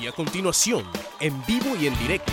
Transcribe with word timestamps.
Y 0.00 0.06
a 0.06 0.12
continuación, 0.12 0.84
en 1.20 1.44
vivo 1.46 1.74
y 1.80 1.86
en 1.86 1.98
directo, 1.98 2.32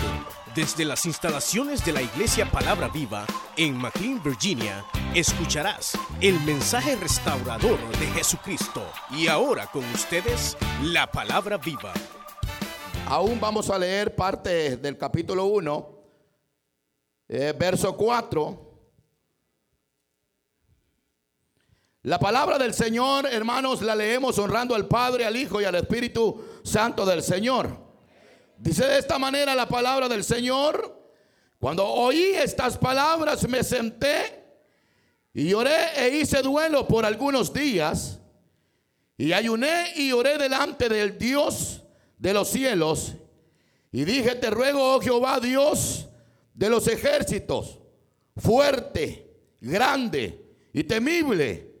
desde 0.54 0.84
las 0.84 1.06
instalaciones 1.06 1.84
de 1.84 1.92
la 1.92 2.02
Iglesia 2.02 2.50
Palabra 2.50 2.88
Viva 2.88 3.26
en 3.56 3.76
McLean, 3.76 4.22
Virginia, 4.22 4.84
escucharás 5.14 5.98
el 6.20 6.38
mensaje 6.40 6.94
restaurador 6.96 7.78
de 7.98 8.06
Jesucristo. 8.08 8.82
Y 9.10 9.28
ahora 9.28 9.66
con 9.68 9.84
ustedes, 9.94 10.56
la 10.82 11.10
Palabra 11.10 11.56
Viva. 11.56 11.94
Aún 13.06 13.40
vamos 13.40 13.70
a 13.70 13.78
leer 13.78 14.14
parte 14.14 14.76
del 14.76 14.98
capítulo 14.98 15.46
1, 15.46 15.88
eh, 17.28 17.54
verso 17.58 17.96
4. 17.96 18.63
La 22.04 22.18
palabra 22.18 22.58
del 22.58 22.74
Señor, 22.74 23.26
hermanos, 23.26 23.80
la 23.80 23.96
leemos 23.96 24.38
honrando 24.38 24.74
al 24.74 24.86
Padre, 24.86 25.24
al 25.24 25.34
Hijo 25.36 25.62
y 25.62 25.64
al 25.64 25.74
Espíritu 25.74 26.60
Santo 26.62 27.06
del 27.06 27.22
Señor. 27.22 27.78
Dice 28.58 28.84
de 28.84 28.98
esta 28.98 29.18
manera 29.18 29.54
la 29.54 29.66
palabra 29.66 30.06
del 30.06 30.22
Señor. 30.22 31.02
Cuando 31.58 31.86
oí 31.86 32.20
estas 32.34 32.76
palabras 32.76 33.48
me 33.48 33.64
senté 33.64 34.44
y 35.32 35.48
lloré 35.48 35.94
e 35.96 36.18
hice 36.18 36.42
duelo 36.42 36.86
por 36.86 37.06
algunos 37.06 37.54
días. 37.54 38.20
Y 39.16 39.32
ayuné 39.32 39.94
y 39.96 40.12
oré 40.12 40.36
delante 40.36 40.90
del 40.90 41.16
Dios 41.16 41.84
de 42.18 42.34
los 42.34 42.50
cielos. 42.50 43.14
Y 43.92 44.04
dije, 44.04 44.34
te 44.34 44.50
ruego, 44.50 44.96
oh 44.96 45.00
Jehová, 45.00 45.40
Dios 45.40 46.06
de 46.52 46.68
los 46.68 46.86
ejércitos, 46.86 47.78
fuerte, 48.36 49.38
grande 49.62 50.54
y 50.70 50.84
temible 50.84 51.73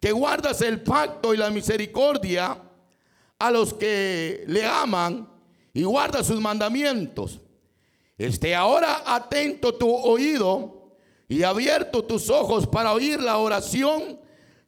que 0.00 0.12
guardas 0.12 0.62
el 0.62 0.82
pacto 0.82 1.34
y 1.34 1.36
la 1.36 1.50
misericordia 1.50 2.58
a 3.38 3.50
los 3.50 3.74
que 3.74 4.44
le 4.46 4.64
aman 4.64 5.28
y 5.74 5.82
guarda 5.82 6.24
sus 6.24 6.40
mandamientos. 6.40 7.40
Esté 8.16 8.54
ahora 8.54 9.02
atento 9.06 9.74
tu 9.74 9.90
oído 9.94 10.96
y 11.28 11.42
abierto 11.42 12.04
tus 12.04 12.30
ojos 12.30 12.66
para 12.66 12.92
oír 12.92 13.20
la 13.20 13.36
oración 13.38 14.18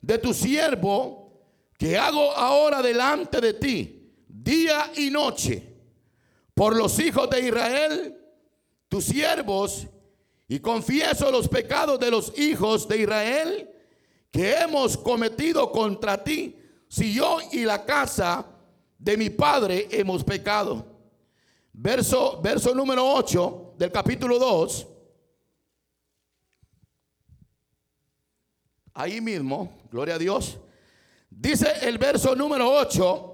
de 0.00 0.18
tu 0.18 0.34
siervo 0.34 1.42
que 1.78 1.98
hago 1.98 2.32
ahora 2.32 2.82
delante 2.82 3.40
de 3.40 3.54
ti, 3.54 4.14
día 4.28 4.92
y 4.96 5.10
noche, 5.10 5.74
por 6.54 6.76
los 6.76 6.98
hijos 6.98 7.28
de 7.30 7.40
Israel, 7.40 8.18
tus 8.88 9.04
siervos, 9.04 9.86
y 10.46 10.60
confieso 10.60 11.30
los 11.30 11.48
pecados 11.48 11.98
de 11.98 12.10
los 12.10 12.38
hijos 12.38 12.86
de 12.86 12.98
Israel 12.98 13.71
que 14.32 14.54
hemos 14.54 14.96
cometido 14.96 15.70
contra 15.70 16.24
ti, 16.24 16.58
si 16.88 17.12
yo 17.12 17.38
y 17.52 17.64
la 17.64 17.84
casa 17.84 18.46
de 18.98 19.16
mi 19.16 19.28
padre 19.28 19.86
hemos 19.90 20.24
pecado. 20.24 20.86
Verso, 21.72 22.40
verso 22.42 22.74
número 22.74 23.06
8 23.06 23.74
del 23.76 23.92
capítulo 23.92 24.38
2. 24.38 24.88
Ahí 28.94 29.20
mismo, 29.20 29.82
gloria 29.90 30.14
a 30.14 30.18
Dios. 30.18 30.58
Dice 31.28 31.66
el 31.82 31.98
verso 31.98 32.34
número 32.34 32.70
8, 32.70 33.32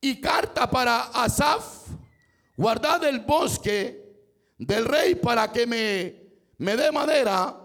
y 0.00 0.20
carta 0.20 0.70
para 0.70 1.02
Asaf, 1.02 1.88
guardad 2.56 3.04
el 3.04 3.20
bosque 3.20 4.00
del 4.56 4.84
rey 4.84 5.14
para 5.16 5.50
que 5.50 5.66
me, 5.66 6.14
me 6.58 6.76
dé 6.76 6.90
madera 6.92 7.59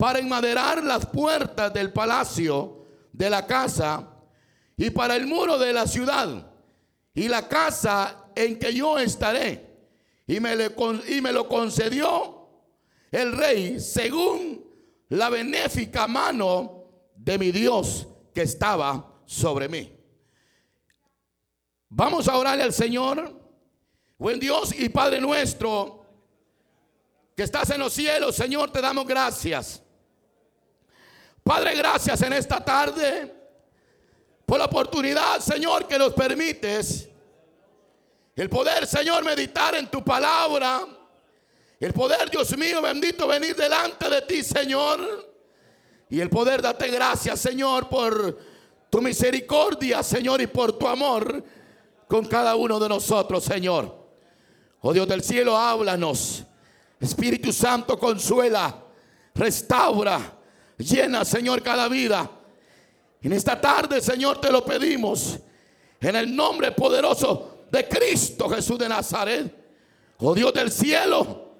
para 0.00 0.18
enmaderar 0.18 0.82
las 0.82 1.04
puertas 1.04 1.74
del 1.74 1.92
palacio 1.92 2.86
de 3.12 3.28
la 3.28 3.46
casa 3.46 4.08
y 4.74 4.88
para 4.88 5.14
el 5.14 5.26
muro 5.26 5.58
de 5.58 5.74
la 5.74 5.86
ciudad 5.86 6.50
y 7.12 7.28
la 7.28 7.46
casa 7.46 8.30
en 8.34 8.58
que 8.58 8.72
yo 8.72 8.98
estaré. 8.98 9.76
Y 10.26 10.40
me, 10.40 10.56
le, 10.56 10.74
y 11.06 11.20
me 11.20 11.32
lo 11.32 11.46
concedió 11.46 12.48
el 13.10 13.36
rey 13.36 13.78
según 13.78 14.64
la 15.10 15.28
benéfica 15.28 16.08
mano 16.08 16.84
de 17.14 17.36
mi 17.36 17.52
Dios 17.52 18.08
que 18.32 18.40
estaba 18.40 19.20
sobre 19.26 19.68
mí. 19.68 19.94
Vamos 21.90 22.26
a 22.26 22.38
orarle 22.38 22.62
al 22.62 22.72
Señor. 22.72 23.38
Buen 24.16 24.40
Dios 24.40 24.72
y 24.78 24.88
Padre 24.88 25.20
nuestro, 25.20 26.06
que 27.36 27.42
estás 27.42 27.68
en 27.68 27.80
los 27.80 27.92
cielos, 27.92 28.34
Señor, 28.34 28.72
te 28.72 28.80
damos 28.80 29.06
gracias. 29.06 29.82
Padre, 31.42 31.74
gracias 31.74 32.20
en 32.22 32.32
esta 32.32 32.64
tarde 32.64 33.34
por 34.46 34.58
la 34.58 34.66
oportunidad, 34.66 35.40
Señor, 35.40 35.86
que 35.86 35.98
nos 35.98 36.12
permites. 36.12 37.08
El 38.36 38.48
poder, 38.48 38.86
Señor, 38.86 39.24
meditar 39.24 39.74
en 39.74 39.88
tu 39.88 40.02
palabra. 40.02 40.80
El 41.78 41.92
poder, 41.92 42.30
Dios 42.30 42.56
mío, 42.56 42.82
bendito, 42.82 43.26
venir 43.26 43.54
delante 43.54 44.08
de 44.08 44.22
ti, 44.22 44.42
Señor. 44.42 45.30
Y 46.08 46.20
el 46.20 46.28
poder 46.28 46.60
darte 46.60 46.88
gracias, 46.88 47.40
Señor, 47.40 47.88
por 47.88 48.38
tu 48.90 49.00
misericordia, 49.00 50.02
Señor, 50.02 50.40
y 50.40 50.46
por 50.46 50.76
tu 50.76 50.88
amor 50.88 51.44
con 52.08 52.26
cada 52.26 52.56
uno 52.56 52.80
de 52.80 52.88
nosotros, 52.88 53.44
Señor. 53.44 53.94
Oh 54.80 54.92
Dios 54.92 55.06
del 55.06 55.22
cielo, 55.22 55.56
háblanos. 55.56 56.44
Espíritu 56.98 57.52
Santo, 57.52 57.98
consuela, 57.98 58.82
restaura 59.34 60.39
Llena, 60.80 61.24
Señor, 61.24 61.62
cada 61.62 61.88
vida. 61.88 62.30
En 63.22 63.32
esta 63.32 63.60
tarde, 63.60 64.00
Señor, 64.00 64.40
te 64.40 64.50
lo 64.50 64.64
pedimos. 64.64 65.38
En 66.00 66.16
el 66.16 66.34
nombre 66.34 66.72
poderoso 66.72 67.66
de 67.70 67.86
Cristo 67.86 68.48
Jesús 68.48 68.78
de 68.78 68.88
Nazaret. 68.88 69.54
Oh 70.18 70.34
Dios 70.34 70.52
del 70.52 70.70
cielo, 70.70 71.50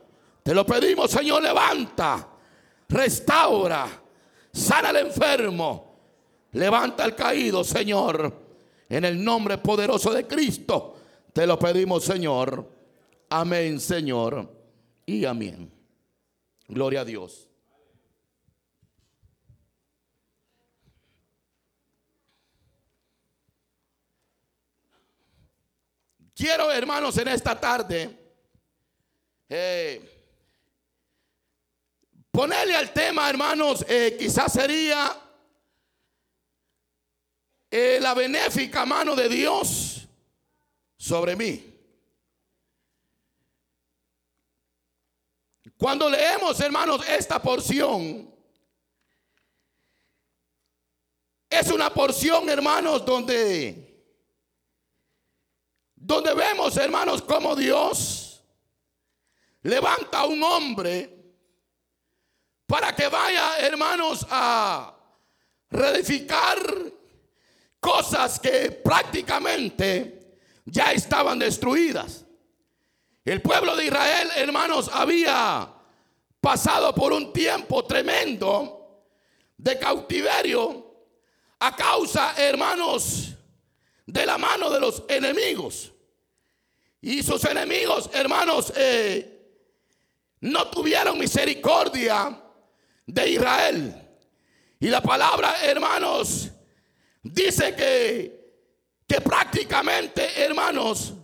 te 0.42 0.54
lo 0.54 0.66
pedimos, 0.66 1.10
Señor, 1.10 1.42
levanta, 1.42 2.28
restaura, 2.88 3.88
sana 4.52 4.90
al 4.90 4.96
enfermo, 4.96 5.96
levanta 6.52 7.04
al 7.04 7.14
caído, 7.14 7.64
Señor. 7.64 8.48
En 8.88 9.04
el 9.04 9.22
nombre 9.22 9.58
poderoso 9.58 10.12
de 10.12 10.26
Cristo, 10.26 10.96
te 11.32 11.46
lo 11.46 11.58
pedimos, 11.58 12.04
Señor. 12.04 12.68
Amén, 13.30 13.78
Señor. 13.78 14.50
Y 15.06 15.24
amén. 15.24 15.70
Gloria 16.66 17.02
a 17.02 17.04
Dios. 17.04 17.49
Quiero, 26.40 26.72
hermanos, 26.72 27.18
en 27.18 27.28
esta 27.28 27.60
tarde 27.60 28.18
eh, 29.46 30.24
ponerle 32.30 32.74
al 32.74 32.94
tema, 32.94 33.28
hermanos, 33.28 33.84
eh, 33.86 34.16
quizás 34.18 34.50
sería 34.50 35.20
eh, 37.70 37.98
la 38.00 38.14
benéfica 38.14 38.86
mano 38.86 39.14
de 39.14 39.28
Dios 39.28 40.08
sobre 40.96 41.36
mí. 41.36 41.78
Cuando 45.76 46.08
leemos, 46.08 46.58
hermanos, 46.60 47.06
esta 47.06 47.42
porción, 47.42 48.34
es 51.50 51.70
una 51.70 51.92
porción, 51.92 52.48
hermanos, 52.48 53.04
donde 53.04 53.89
donde 56.10 56.34
vemos, 56.34 56.76
hermanos, 56.76 57.22
como 57.22 57.54
Dios 57.54 58.42
levanta 59.62 60.18
a 60.18 60.26
un 60.26 60.42
hombre 60.42 61.08
para 62.66 62.92
que 62.92 63.06
vaya, 63.06 63.58
hermanos, 63.60 64.26
a 64.28 64.92
reedificar 65.70 66.58
cosas 67.78 68.40
que 68.40 68.72
prácticamente 68.72 70.36
ya 70.64 70.90
estaban 70.92 71.38
destruidas. 71.38 72.24
El 73.24 73.40
pueblo 73.40 73.76
de 73.76 73.84
Israel, 73.84 74.30
hermanos, 74.34 74.90
había 74.92 75.72
pasado 76.40 76.92
por 76.92 77.12
un 77.12 77.32
tiempo 77.32 77.84
tremendo 77.84 79.04
de 79.56 79.78
cautiverio 79.78 80.92
a 81.60 81.76
causa, 81.76 82.34
hermanos, 82.36 83.28
de 84.06 84.26
la 84.26 84.38
mano 84.38 84.70
de 84.70 84.80
los 84.80 85.04
enemigos. 85.08 85.92
Y 87.00 87.22
sus 87.22 87.44
enemigos, 87.44 88.10
hermanos, 88.12 88.72
eh, 88.76 89.40
no 90.40 90.68
tuvieron 90.68 91.18
misericordia 91.18 92.38
de 93.06 93.30
Israel. 93.30 94.08
Y 94.78 94.88
la 94.88 95.02
palabra, 95.02 95.54
hermanos, 95.62 96.50
dice 97.22 97.74
que, 97.74 98.54
que 99.06 99.20
prácticamente, 99.20 100.42
hermanos, 100.42 101.14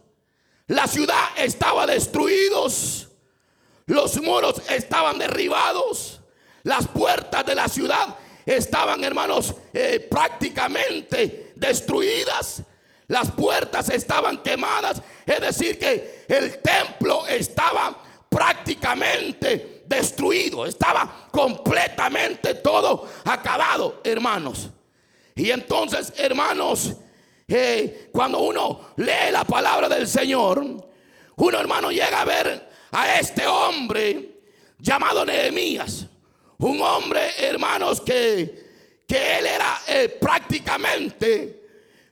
la 0.66 0.86
ciudad 0.86 1.28
estaba 1.36 1.86
destruidos, 1.86 3.08
los 3.86 4.20
muros 4.20 4.62
estaban 4.68 5.18
derribados, 5.18 6.20
las 6.64 6.88
puertas 6.88 7.46
de 7.46 7.54
la 7.54 7.68
ciudad 7.68 8.16
estaban, 8.44 9.04
hermanos, 9.04 9.54
eh, 9.72 10.00
prácticamente 10.10 11.52
destruidas. 11.54 12.62
Las 13.08 13.30
puertas 13.30 13.88
estaban 13.90 14.38
quemadas 14.42 15.00
Es 15.24 15.40
decir, 15.40 15.78
que 15.78 16.24
el 16.28 16.58
templo 16.58 17.26
estaba 17.26 17.96
prácticamente 18.28 19.84
destruido, 19.86 20.66
estaba 20.66 21.28
completamente 21.30 22.54
todo 22.54 23.08
acabado, 23.24 24.00
hermanos. 24.04 24.70
Y 25.34 25.50
entonces, 25.50 26.12
hermanos, 26.16 26.96
eh, 27.48 28.08
cuando 28.12 28.40
uno 28.40 28.92
lee 28.96 29.30
la 29.30 29.44
palabra 29.44 29.88
del 29.88 30.08
Señor, 30.08 30.64
uno 31.36 31.58
hermano 31.58 31.90
llega 31.90 32.20
a 32.20 32.24
ver 32.24 32.68
a 32.92 33.18
este 33.18 33.46
hombre 33.46 34.40
llamado 34.78 35.24
Nehemías. 35.24 36.06
Un 36.58 36.80
hombre, 36.80 37.20
hermanos, 37.38 38.00
que, 38.00 39.04
que 39.06 39.38
él 39.38 39.46
era 39.46 39.80
eh, 39.88 40.08
prácticamente, 40.08 41.65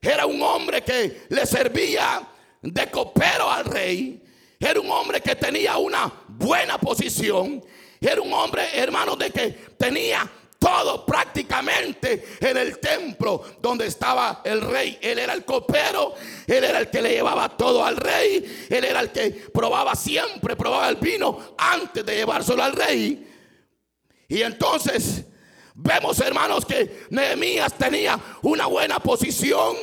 era 0.05 0.27
un 0.27 0.41
hombre 0.43 0.83
que 0.83 1.23
le 1.31 1.47
servía 1.47 2.23
de 2.61 2.91
copero 2.91 3.51
al 3.51 3.65
rey. 3.65 4.23
Era 4.61 4.81
un 4.81 4.91
hombre 4.91 5.21
que 5.21 5.35
tenía 5.35 5.77
una 5.77 6.13
buena 6.29 6.79
posición. 6.79 7.65
Era 8.01 8.21
un 8.21 8.33
hombre, 8.33 8.65
hermanos, 8.75 9.19
de 9.19 9.31
que 9.31 9.49
tenía 9.79 10.31
todo 10.59 11.05
prácticamente 11.05 12.25
en 12.41 12.57
el 12.57 12.79
templo 12.79 13.43
donde 13.61 13.87
estaba 13.87 14.41
el 14.45 14.63
rey. 14.63 14.99
Él 15.01 15.19
era 15.19 15.35
el 15.35 15.45
copero, 15.45 16.15
él 16.47 16.65
era 16.65 16.79
el 16.79 16.89
que 16.89 17.03
le 17.03 17.11
llevaba 17.11 17.55
todo 17.55 17.85
al 17.85 17.97
rey, 17.97 18.67
él 18.71 18.85
era 18.85 19.01
el 19.01 19.11
que 19.11 19.31
probaba 19.53 19.95
siempre, 19.95 20.57
probaba 20.57 20.89
el 20.89 20.97
vino 20.97 21.55
antes 21.59 22.05
de 22.05 22.17
llevárselo 22.17 22.63
al 22.63 22.73
rey. 22.73 23.31
Y 24.27 24.41
entonces 24.41 25.25
vemos, 25.75 26.19
hermanos, 26.21 26.65
que 26.65 27.05
Nehemías 27.11 27.75
tenía 27.75 28.19
una 28.43 28.67
buena 28.67 29.01
posición, 29.01 29.77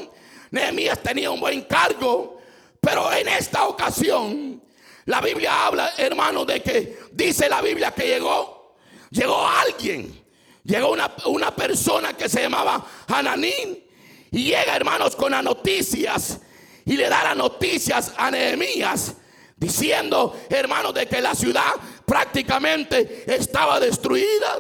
Nehemías 0.52 1.02
tenía 1.02 1.32
un 1.32 1.40
buen 1.40 1.62
cargo, 1.64 2.40
pero 2.80 3.12
en 3.12 3.28
esta 3.28 3.68
ocasión 3.68 4.62
la 5.06 5.22
Biblia 5.22 5.66
habla, 5.66 5.94
hermanos, 5.98 6.46
de 6.48 6.62
que 6.62 7.00
dice 7.12 7.50
la 7.50 7.62
Biblia 7.62 7.92
que 7.92 8.08
llegó, 8.08 8.76
llegó 9.10 9.48
alguien 9.48 10.22
Llegó 10.64 10.92
una, 10.92 11.56
persona 11.56 12.14
que 12.14 12.30
se 12.30 12.42
llamaba 12.44 12.86
Hananín 13.08 13.84
y 14.30 14.44
llega, 14.44 14.76
hermanos, 14.76 15.16
con 15.16 15.32
las 15.32 15.44
noticias 15.44 16.40
y 16.86 16.98
le 16.98 17.10
da 17.10 17.24
las 17.24 17.36
noticias 17.36 18.14
a 18.16 18.30
Nehemías 18.30 19.16
diciendo, 19.58 20.40
hermanos, 20.50 20.94
de 20.94 21.08
que 21.08 21.20
la 21.20 21.34
ciudad 21.34 21.74
prácticamente 22.06 23.24
estaba 23.28 23.80
destruida, 23.80 24.60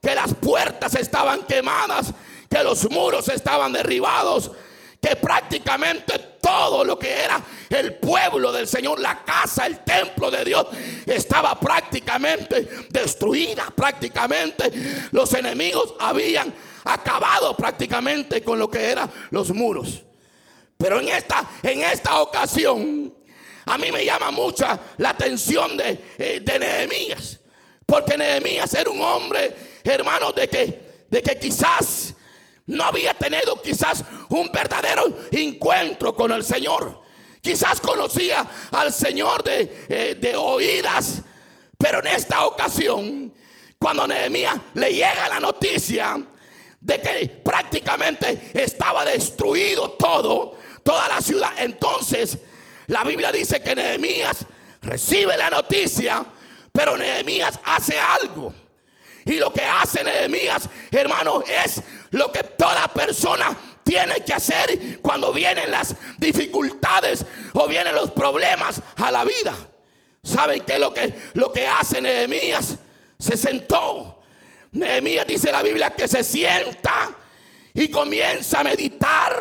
que 0.00 0.14
las 0.14 0.34
puertas 0.34 0.94
estaban 0.94 1.42
quemadas, 1.42 2.12
que 2.48 2.62
los 2.62 2.88
muros 2.90 3.28
estaban 3.28 3.72
derribados, 3.72 4.52
que 5.00 5.16
prácticamente 5.16 6.18
todo 6.40 6.84
lo 6.84 6.98
que 6.98 7.10
era 7.10 7.42
el 7.70 7.94
pueblo 7.94 8.52
del 8.52 8.66
Señor, 8.66 9.00
la 9.00 9.24
casa, 9.24 9.66
el 9.66 9.80
templo 9.80 10.30
de 10.30 10.44
Dios, 10.44 10.66
estaba 11.06 11.58
prácticamente 11.58 12.68
destruida. 12.90 13.72
Prácticamente 13.74 14.70
los 15.12 15.32
enemigos 15.34 15.94
habían 15.98 16.52
acabado 16.84 17.56
prácticamente 17.56 18.42
con 18.42 18.58
lo 18.58 18.68
que 18.68 18.90
eran 18.90 19.10
los 19.30 19.50
muros. 19.50 20.02
Pero 20.76 21.00
en 21.00 21.08
esta, 21.08 21.48
en 21.62 21.82
esta 21.82 22.20
ocasión, 22.20 23.14
a 23.66 23.78
mí 23.78 23.92
me 23.92 24.04
llama 24.04 24.30
mucha 24.30 24.78
la 24.98 25.10
atención 25.10 25.76
de, 25.76 25.98
eh, 26.18 26.40
de 26.42 26.58
Nehemías. 26.58 27.38
Porque 27.86 28.16
Nehemías 28.16 28.72
era 28.74 28.90
un 28.90 29.00
hombre, 29.00 29.54
hermano, 29.84 30.32
de 30.32 30.48
que, 30.48 31.04
de 31.08 31.22
que 31.22 31.38
quizás 31.38 32.14
no 32.66 32.84
había 32.84 33.14
tenido 33.14 33.60
quizás 33.62 34.04
un 34.28 34.50
verdadero 34.52 35.04
encuentro 35.30 36.14
con 36.14 36.32
el 36.32 36.44
Señor. 36.44 37.02
Quizás 37.40 37.80
conocía 37.80 38.46
al 38.70 38.92
Señor 38.92 39.42
de, 39.42 39.86
eh, 39.88 40.14
de 40.20 40.36
oídas, 40.36 41.22
pero 41.78 42.00
en 42.00 42.08
esta 42.08 42.46
ocasión, 42.46 43.32
cuando 43.78 44.06
Nehemías 44.06 44.56
le 44.74 44.92
llega 44.92 45.28
la 45.28 45.40
noticia 45.40 46.22
de 46.80 47.00
que 47.00 47.28
prácticamente 47.42 48.50
estaba 48.54 49.04
destruido 49.04 49.92
todo, 49.92 50.58
toda 50.82 51.08
la 51.08 51.20
ciudad, 51.20 51.52
entonces 51.58 52.38
la 52.86 53.04
Biblia 53.04 53.30
dice 53.30 53.62
que 53.62 53.74
Nehemías 53.74 54.44
recibe 54.82 55.36
la 55.36 55.48
noticia, 55.48 56.24
pero 56.72 56.96
Nehemías 56.96 57.58
hace 57.64 57.98
algo. 57.98 58.52
Y 59.24 59.34
lo 59.34 59.52
que 59.52 59.64
hace 59.64 60.02
Nehemías, 60.02 60.68
hermano, 60.90 61.42
es 61.46 61.82
lo 62.10 62.32
que 62.32 62.42
toda 62.42 62.88
persona 62.88 63.56
tiene 63.84 64.24
que 64.24 64.32
hacer 64.32 65.00
cuando 65.00 65.32
vienen 65.32 65.70
las 65.70 65.94
dificultades 66.18 67.24
o 67.54 67.66
vienen 67.66 67.94
los 67.94 68.10
problemas 68.10 68.80
a 68.96 69.10
la 69.10 69.24
vida. 69.24 69.54
¿Saben 70.22 70.62
qué 70.64 70.74
es 70.74 70.80
lo 70.80 70.92
que, 70.92 71.14
lo 71.34 71.52
que 71.52 71.66
hace 71.66 72.00
Nehemías? 72.00 72.76
Se 73.18 73.36
sentó. 73.36 74.22
Nehemías 74.72 75.26
dice 75.26 75.50
la 75.50 75.62
Biblia 75.62 75.90
que 75.90 76.06
se 76.06 76.22
sienta 76.22 77.10
y 77.74 77.88
comienza 77.88 78.60
a 78.60 78.64
meditar 78.64 79.36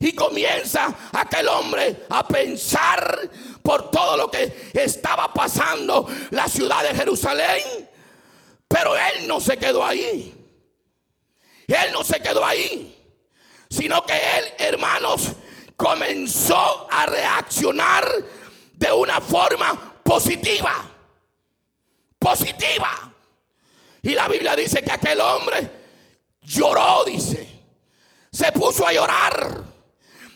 y 0.00 0.12
comienza 0.12 0.94
aquel 1.12 1.48
hombre 1.48 2.04
a 2.10 2.26
pensar 2.28 3.30
por 3.62 3.90
todo 3.90 4.16
lo 4.16 4.30
que 4.30 4.70
estaba 4.74 5.32
pasando 5.32 6.06
la 6.30 6.46
ciudad 6.46 6.82
de 6.82 6.94
Jerusalén. 6.94 7.88
Pero 8.68 8.96
él 8.96 9.28
no 9.28 9.40
se 9.40 9.56
quedó 9.56 9.84
ahí. 9.84 10.34
Él 11.66 11.92
no 11.92 12.04
se 12.04 12.20
quedó 12.20 12.44
ahí. 12.44 12.90
Sino 13.70 14.04
que 14.04 14.14
él, 14.14 14.54
hermanos, 14.58 15.32
comenzó 15.76 16.88
a 16.90 17.06
reaccionar 17.06 18.06
de 18.72 18.92
una 18.92 19.20
forma 19.20 20.00
positiva. 20.02 20.90
Positiva. 22.18 23.12
Y 24.02 24.10
la 24.10 24.28
Biblia 24.28 24.54
dice 24.54 24.82
que 24.82 24.92
aquel 24.92 25.20
hombre 25.20 25.70
lloró, 26.42 27.04
dice. 27.04 27.48
Se 28.30 28.52
puso 28.52 28.86
a 28.86 28.92
llorar 28.92 29.64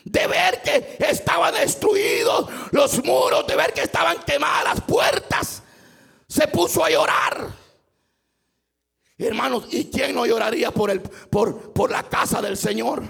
de 0.03 0.27
ver 0.27 0.61
que 0.61 0.97
estaban 0.99 1.53
destruidos 1.53 2.49
los 2.71 3.03
muros, 3.03 3.45
de 3.45 3.55
ver 3.55 3.73
que 3.73 3.81
estaban 3.81 4.17
quemadas 4.23 4.63
las 4.63 4.81
puertas. 4.81 5.63
Se 6.27 6.47
puso 6.47 6.83
a 6.83 6.89
llorar. 6.89 7.58
Hermanos, 9.19 9.65
¿y 9.71 9.89
quién 9.89 10.15
no 10.15 10.25
lloraría 10.25 10.71
por, 10.71 10.89
el, 10.89 11.01
por, 11.01 11.73
por 11.73 11.91
la 11.91 12.03
casa 12.03 12.41
del 12.41 12.55
Señor? 12.55 13.03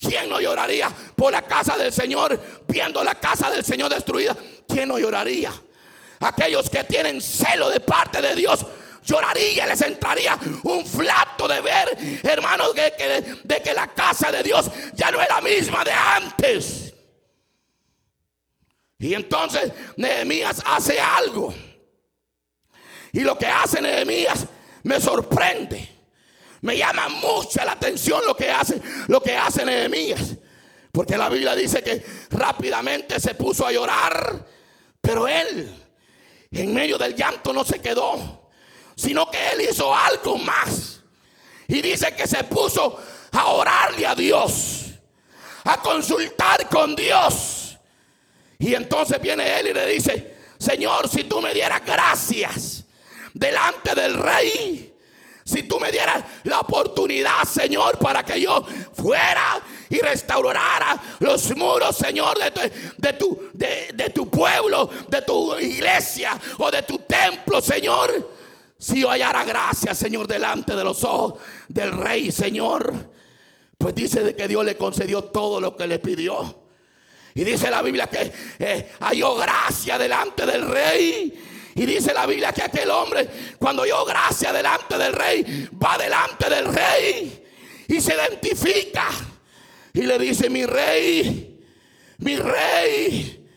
¿Quién 0.00 0.30
no 0.30 0.40
lloraría 0.40 0.90
por 1.14 1.32
la 1.32 1.42
casa 1.42 1.76
del 1.76 1.92
Señor 1.92 2.40
viendo 2.66 3.04
la 3.04 3.16
casa 3.16 3.50
del 3.50 3.62
Señor 3.62 3.92
destruida? 3.92 4.34
¿Quién 4.66 4.88
no 4.88 4.98
lloraría? 4.98 5.52
Aquellos 6.20 6.70
que 6.70 6.82
tienen 6.84 7.20
celo 7.20 7.68
de 7.68 7.80
parte 7.80 8.22
de 8.22 8.34
Dios 8.34 8.64
lloraría, 9.04 9.66
les 9.66 9.82
entraría 9.82 10.38
un 10.62 10.86
flato 10.86 11.46
de 11.46 11.60
ver, 11.60 11.98
hermanos, 12.22 12.74
de 12.74 12.94
que, 12.96 13.40
de 13.44 13.62
que 13.62 13.74
la 13.74 13.88
casa 13.88 14.32
de 14.32 14.42
Dios 14.42 14.70
ya 14.94 15.10
no 15.10 15.20
es 15.20 15.28
la 15.28 15.42
misma 15.42 15.84
de 15.84 15.92
antes. 15.92 16.94
Y 18.98 19.12
entonces 19.12 19.72
Nehemías 19.96 20.62
hace 20.64 20.98
algo. 20.98 21.52
Y 23.12 23.20
lo 23.20 23.38
que 23.38 23.46
hace 23.46 23.80
Nehemías 23.80 24.46
me 24.82 25.00
sorprende. 25.00 25.96
Me 26.60 26.76
llama 26.76 27.08
mucha 27.08 27.64
la 27.64 27.72
atención 27.72 28.24
lo 28.26 28.36
que 28.36 28.50
hace, 28.50 28.80
lo 29.06 29.22
que 29.22 29.36
hace 29.36 29.64
Nehemías. 29.64 30.34
Porque 30.90 31.16
la 31.16 31.28
Biblia 31.28 31.54
dice 31.54 31.82
que 31.82 32.04
rápidamente 32.30 33.20
se 33.20 33.34
puso 33.34 33.66
a 33.66 33.72
llorar. 33.72 34.44
Pero 35.00 35.28
él, 35.28 35.72
en 36.50 36.74
medio 36.74 36.98
del 36.98 37.14
llanto, 37.14 37.52
no 37.52 37.64
se 37.64 37.80
quedó. 37.80 38.48
Sino 38.96 39.30
que 39.30 39.38
él 39.52 39.68
hizo 39.70 39.94
algo 39.94 40.38
más. 40.38 41.00
Y 41.68 41.80
dice 41.80 42.14
que 42.16 42.26
se 42.26 42.42
puso 42.44 42.98
a 43.30 43.46
orarle 43.46 44.06
a 44.06 44.14
Dios. 44.16 44.86
A 45.64 45.80
consultar 45.80 46.68
con 46.68 46.96
Dios. 46.96 47.78
Y 48.58 48.74
entonces 48.74 49.20
viene 49.20 49.60
él 49.60 49.68
y 49.68 49.74
le 49.74 49.86
dice, 49.86 50.34
Señor, 50.58 51.08
si 51.08 51.24
tú 51.24 51.40
me 51.40 51.54
dieras 51.54 51.82
gracias 51.86 52.77
delante 53.34 53.94
del 53.94 54.14
rey. 54.14 54.94
Si 55.48 55.62
tú 55.62 55.80
me 55.80 55.90
dieras 55.90 56.22
la 56.44 56.60
oportunidad, 56.60 57.42
Señor, 57.44 57.98
para 57.98 58.22
que 58.22 58.38
yo 58.38 58.62
fuera 58.92 59.62
y 59.88 59.98
restaurara 59.98 61.00
los 61.20 61.56
muros, 61.56 61.96
Señor, 61.96 62.38
de 62.38 62.50
tu, 62.50 62.60
de 62.98 63.12
tu, 63.14 63.50
de, 63.54 64.10
tu 64.14 64.28
pueblo, 64.28 64.90
de 65.08 65.22
tu 65.22 65.58
iglesia 65.58 66.38
o 66.58 66.70
de 66.70 66.82
tu 66.82 66.98
templo, 66.98 67.62
Señor. 67.62 68.36
Si 68.78 69.00
yo 69.00 69.10
hallara 69.10 69.42
gracia, 69.44 69.94
Señor, 69.94 70.28
delante 70.28 70.76
de 70.76 70.84
los 70.84 71.02
ojos 71.02 71.40
del 71.66 71.92
rey, 71.92 72.30
Señor, 72.30 72.92
pues 73.78 73.94
dice 73.94 74.22
de 74.22 74.36
que 74.36 74.48
Dios 74.48 74.66
le 74.66 74.76
concedió 74.76 75.24
todo 75.24 75.62
lo 75.62 75.74
que 75.76 75.86
le 75.86 75.98
pidió. 75.98 76.58
Y 77.34 77.44
dice 77.44 77.70
la 77.70 77.80
Biblia 77.80 78.06
que 78.08 78.32
eh, 78.58 78.92
halló 79.00 79.36
gracia 79.36 79.96
delante 79.96 80.44
del 80.44 80.68
rey. 80.68 81.57
Y 81.74 81.86
dice 81.86 82.12
la 82.12 82.26
Biblia 82.26 82.52
que 82.52 82.62
aquel 82.62 82.90
hombre, 82.90 83.28
cuando 83.58 83.86
yo 83.86 84.04
gracia 84.04 84.52
delante 84.52 84.98
del 84.98 85.12
rey, 85.12 85.68
va 85.82 85.96
delante 85.96 86.50
del 86.50 86.66
rey 86.66 87.44
y 87.88 88.00
se 88.00 88.14
identifica. 88.14 89.08
Y 89.94 90.02
le 90.02 90.18
dice, 90.18 90.50
mi 90.50 90.64
rey, 90.66 91.60
mi 92.18 92.36
rey, 92.36 93.48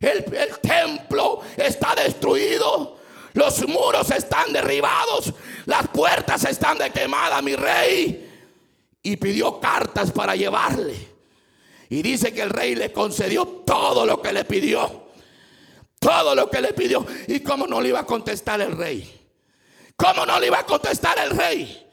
el, 0.00 0.34
el 0.34 0.58
templo 0.60 1.40
está 1.56 1.94
destruido. 1.94 2.98
Los 3.34 3.66
muros 3.68 4.10
están 4.10 4.52
derribados. 4.52 5.32
Las 5.66 5.88
puertas 5.88 6.44
están 6.44 6.78
de 6.78 6.90
quemada, 6.90 7.40
mi 7.42 7.54
rey. 7.54 8.24
Y 9.02 9.16
pidió 9.16 9.60
cartas 9.60 10.10
para 10.10 10.34
llevarle. 10.34 10.96
Y 11.90 12.02
dice 12.02 12.32
que 12.32 12.42
el 12.42 12.50
rey 12.50 12.74
le 12.74 12.92
concedió 12.92 13.46
todo 13.46 14.04
lo 14.04 14.20
que 14.20 14.32
le 14.32 14.44
pidió. 14.44 15.07
Todo 15.98 16.34
lo 16.34 16.48
que 16.50 16.60
le 16.60 16.72
pidió. 16.72 17.06
¿Y 17.26 17.40
cómo 17.40 17.66
no 17.66 17.80
le 17.80 17.88
iba 17.88 18.00
a 18.00 18.06
contestar 18.06 18.60
el 18.60 18.76
rey? 18.76 19.26
¿Cómo 19.96 20.24
no 20.24 20.38
le 20.38 20.46
iba 20.46 20.60
a 20.60 20.66
contestar 20.66 21.18
el 21.18 21.30
rey? 21.30 21.86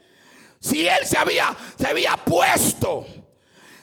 Si 0.60 0.86
él 0.86 1.04
se 1.04 1.18
había, 1.18 1.56
se 1.78 1.88
había 1.88 2.16
puesto, 2.16 3.06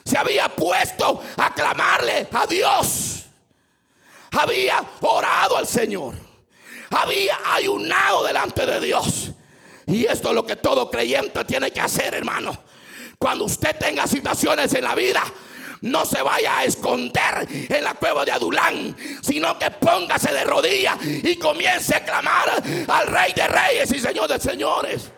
se 0.04 0.18
había 0.18 0.48
puesto 0.48 1.22
a 1.36 1.54
clamarle 1.54 2.28
a 2.32 2.46
Dios. 2.46 3.24
Había 4.32 4.82
orado 5.00 5.56
al 5.56 5.66
Señor. 5.66 6.14
Había 6.90 7.38
ayunado 7.52 8.24
delante 8.24 8.66
de 8.66 8.80
Dios. 8.80 9.30
Y 9.86 10.06
esto 10.06 10.30
es 10.30 10.34
lo 10.34 10.46
que 10.46 10.56
todo 10.56 10.90
creyente 10.90 11.44
tiene 11.44 11.70
que 11.70 11.80
hacer, 11.80 12.14
hermano. 12.14 12.56
Cuando 13.18 13.44
usted 13.44 13.76
tenga 13.78 14.06
situaciones 14.06 14.72
en 14.74 14.84
la 14.84 14.94
vida, 14.94 15.22
no 15.84 16.06
se 16.06 16.22
vaya 16.22 16.58
a 16.58 16.64
esconder 16.64 17.46
en 17.50 17.84
la 17.84 17.92
cueva 17.94 18.24
de 18.24 18.32
Adulán, 18.32 18.96
sino 19.22 19.58
que 19.58 19.70
póngase 19.70 20.32
de 20.32 20.42
rodillas 20.44 20.96
y 21.04 21.36
comience 21.36 21.94
a 21.94 22.02
clamar 22.02 22.62
al 22.88 23.06
Rey 23.06 23.34
de 23.34 23.46
Reyes 23.46 23.92
y 23.92 24.00
Señor 24.00 24.28
de 24.28 24.40
Señores. 24.40 25.10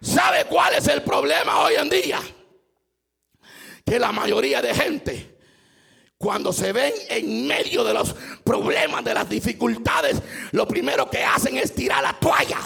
¿Sabe 0.00 0.46
cuál 0.46 0.74
es 0.74 0.88
el 0.88 1.02
problema 1.02 1.60
hoy 1.60 1.74
en 1.74 1.90
día? 1.90 2.20
Que 3.84 3.98
la 3.98 4.10
mayoría 4.10 4.62
de 4.62 4.74
gente, 4.74 5.36
cuando 6.16 6.54
se 6.54 6.72
ven 6.72 6.94
en 7.10 7.46
medio 7.46 7.84
de 7.84 7.92
los 7.92 8.14
problemas, 8.42 9.04
de 9.04 9.12
las 9.12 9.28
dificultades, 9.28 10.22
lo 10.52 10.66
primero 10.66 11.10
que 11.10 11.22
hacen 11.22 11.58
es 11.58 11.74
tirar 11.74 12.02
la 12.02 12.14
toalla, 12.14 12.58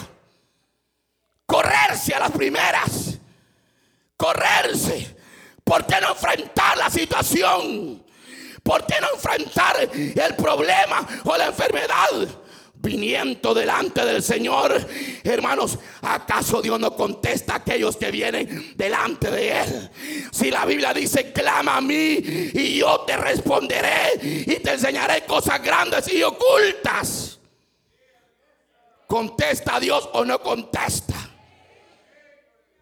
correrse 1.45 2.13
a 2.13 2.19
las 2.19 2.31
primeras 2.31 3.10
correrse? 4.21 5.15
¿Por 5.63 5.85
qué 5.87 5.95
no 5.99 6.09
enfrentar 6.09 6.77
la 6.77 6.89
situación? 6.89 8.03
¿Por 8.61 8.85
qué 8.85 8.95
no 9.01 9.07
enfrentar 9.15 9.89
el 9.91 10.35
problema 10.35 11.07
o 11.23 11.35
la 11.35 11.47
enfermedad? 11.47 12.27
Viniendo 12.75 13.53
delante 13.53 14.03
del 14.03 14.23
Señor, 14.23 14.75
hermanos, 15.23 15.77
¿acaso 16.01 16.63
Dios 16.63 16.79
no 16.79 16.95
contesta 16.95 17.53
a 17.53 17.57
aquellos 17.57 17.95
que 17.95 18.09
vienen 18.09 18.73
delante 18.75 19.29
de 19.29 19.59
Él? 19.59 19.91
Si 20.31 20.49
la 20.49 20.65
Biblia 20.65 20.91
dice, 20.91 21.31
clama 21.31 21.77
a 21.77 21.81
mí 21.81 21.93
y 21.93 22.79
yo 22.79 23.01
te 23.01 23.17
responderé 23.17 24.19
y 24.21 24.55
te 24.55 24.71
enseñaré 24.71 25.25
cosas 25.25 25.61
grandes 25.61 26.11
y 26.11 26.23
ocultas. 26.23 27.39
¿Contesta 29.05 29.79
Dios 29.79 30.09
o 30.13 30.25
no 30.25 30.41
contesta? 30.41 31.20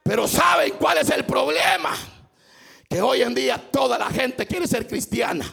Pero 0.10 0.28
¿saben 0.28 0.74
cuál 0.80 0.98
es 0.98 1.10
el 1.12 1.24
problema? 1.24 1.96
Que 2.90 3.00
hoy 3.00 3.22
en 3.22 3.36
día 3.36 3.62
toda 3.72 3.96
la 4.00 4.10
gente 4.10 4.48
quiere 4.48 4.66
ser 4.66 4.88
cristiana, 4.88 5.46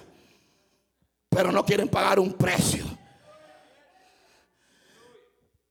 pero 1.28 1.52
no 1.52 1.62
quieren 1.62 1.90
pagar 1.90 2.18
un 2.18 2.32
precio. 2.32 2.86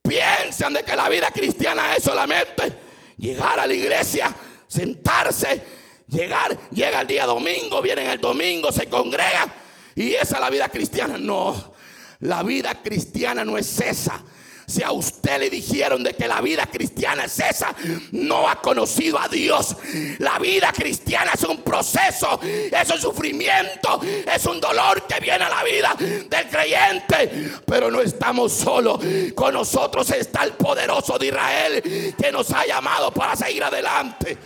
Piensan 0.04 0.74
de 0.74 0.84
que 0.84 0.96
la 0.96 1.10
vida 1.10 1.32
cristiana 1.32 1.96
es 1.96 2.04
solamente 2.04 2.78
llegar 3.18 3.60
a 3.60 3.66
la 3.66 3.74
iglesia, 3.74 4.32
sentarse, 4.68 5.64
llegar, 6.08 6.56
llega 6.70 7.02
el 7.02 7.08
día 7.08 7.26
domingo, 7.26 7.82
vienen 7.82 8.06
el 8.06 8.22
domingo, 8.22 8.72
se 8.72 8.86
congrega 8.86 9.52
y 9.96 10.14
esa 10.14 10.36
es 10.36 10.42
la 10.42 10.50
vida 10.52 10.70
cristiana. 10.70 11.18
No, 11.18 11.74
la 12.20 12.44
vida 12.44 12.84
cristiana 12.84 13.44
no 13.44 13.58
es 13.58 13.82
esa. 13.82 14.24
Si 14.68 14.82
a 14.82 14.92
usted 14.92 15.40
le 15.40 15.50
dijeron 15.50 16.04
de 16.04 16.14
que 16.14 16.28
la 16.28 16.42
vida 16.42 16.66
cristiana 16.66 17.26
es 17.26 17.40
esa, 17.40 17.76
no 18.12 18.50
ha 18.50 18.62
conocido 18.62 19.20
a 19.20 19.28
Dios. 19.28 19.76
La 20.20 20.40
vida 20.40 20.72
cristiana 20.74 21.32
es 21.34 21.44
un 21.44 21.62
proceso, 21.62 22.40
es 22.42 22.90
un 22.90 23.00
sufrimiento, 23.00 24.02
es 24.02 24.46
un 24.46 24.60
dolor 24.60 25.06
que 25.06 25.20
viene 25.20 25.44
a 25.44 25.50
la 25.50 25.64
vida 25.64 25.96
del 25.98 26.50
creyente. 26.50 27.52
Pero 27.66 27.92
no 27.92 28.02
estamos 28.02 28.54
solos. 28.54 29.00
Con 29.36 29.54
nosotros 29.54 30.10
está 30.12 30.44
el 30.44 30.54
poderoso 30.54 31.18
de 31.20 31.28
Israel 31.28 32.16
que 32.18 32.32
nos 32.32 32.52
ha 32.52 32.66
llamado 32.66 33.12
para 33.12 33.36
seguir 33.36 33.64
adelante. 33.64 34.38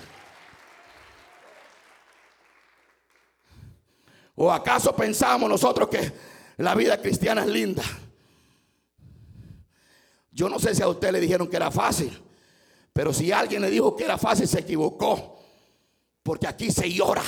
¿O 4.36 4.52
acaso 4.52 4.96
pensamos 4.96 5.50
nosotros 5.50 5.90
que 5.90 6.12
la 6.58 6.74
vida 6.76 6.98
cristiana 7.02 7.42
es 7.42 7.48
linda? 7.48 7.84
Yo 10.40 10.48
no 10.48 10.58
sé 10.58 10.74
si 10.74 10.82
a 10.82 10.88
usted 10.88 11.12
le 11.12 11.20
dijeron 11.20 11.50
que 11.50 11.58
era 11.58 11.70
fácil, 11.70 12.18
pero 12.94 13.12
si 13.12 13.30
alguien 13.30 13.62
le 13.62 13.70
dijo 13.70 13.94
que 13.94 14.06
era 14.06 14.18
fácil, 14.18 14.48
se 14.48 14.62
equivocó. 14.62 15.38
Porque 16.24 16.48
aquí 16.48 16.72
se 16.72 16.90
llora, 16.90 17.24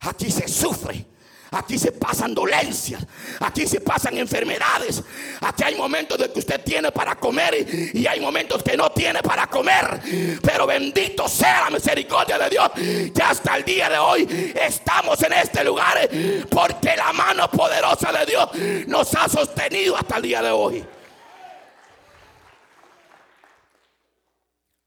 aquí 0.00 0.30
se 0.30 0.48
sufre, 0.48 1.04
Aquí 1.50 1.78
se 1.78 1.92
pasan 1.92 2.34
dolencias, 2.34 3.02
aquí 3.40 3.66
se 3.66 3.80
pasan 3.80 4.18
enfermedades. 4.18 5.02
Aquí 5.40 5.62
hay 5.64 5.76
momentos 5.76 6.18
de 6.18 6.30
que 6.30 6.40
usted 6.40 6.62
tiene 6.62 6.92
para 6.92 7.14
comer 7.14 7.90
y, 7.94 8.06
hay 8.06 8.20
momentos 8.20 8.62
que 8.62 8.76
no 8.76 8.90
tiene 8.92 9.22
para 9.22 9.46
comer. 9.46 10.38
Pero 10.42 10.66
bendito 10.66 11.26
sea 11.26 11.64
la 11.64 11.70
misericordia 11.70 12.38
de 12.38 12.50
Dios 12.50 12.70
que 13.14 13.22
hasta 13.22 13.56
el 13.56 13.64
día 13.64 13.88
de 13.88 13.98
hoy 13.98 14.52
estamos 14.62 15.22
en 15.22 15.32
este 15.32 15.64
lugar 15.64 16.08
porque 16.50 16.94
la 16.96 17.14
mano 17.14 17.50
poderosa 17.50 18.12
de 18.12 18.26
Dios 18.26 18.86
nos 18.86 19.14
ha 19.14 19.26
sostenido 19.26 19.96
hasta 19.96 20.16
el 20.16 20.22
día 20.22 20.42
de 20.42 20.50
hoy. 20.50 20.84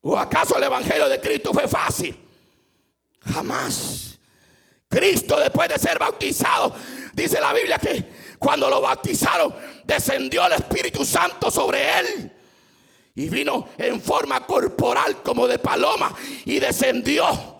¿O 0.01 0.17
acaso 0.17 0.57
el 0.57 0.63
Evangelio 0.63 1.07
de 1.07 1.19
Cristo 1.19 1.53
fue 1.53 1.67
fácil? 1.67 2.17
Jamás. 3.21 4.17
Cristo 4.89 5.39
después 5.39 5.69
de 5.69 5.77
ser 5.79 5.97
bautizado, 5.99 6.75
dice 7.13 7.39
la 7.39 7.53
Biblia 7.53 7.79
que 7.79 8.03
cuando 8.37 8.69
lo 8.69 8.81
bautizaron 8.81 9.53
descendió 9.85 10.45
el 10.47 10.53
Espíritu 10.53 11.05
Santo 11.05 11.49
sobre 11.51 11.99
él. 11.99 12.31
Y 13.13 13.29
vino 13.29 13.69
en 13.77 14.01
forma 14.01 14.45
corporal 14.45 15.21
como 15.21 15.47
de 15.47 15.59
paloma 15.59 16.13
y 16.45 16.59
descendió. 16.59 17.59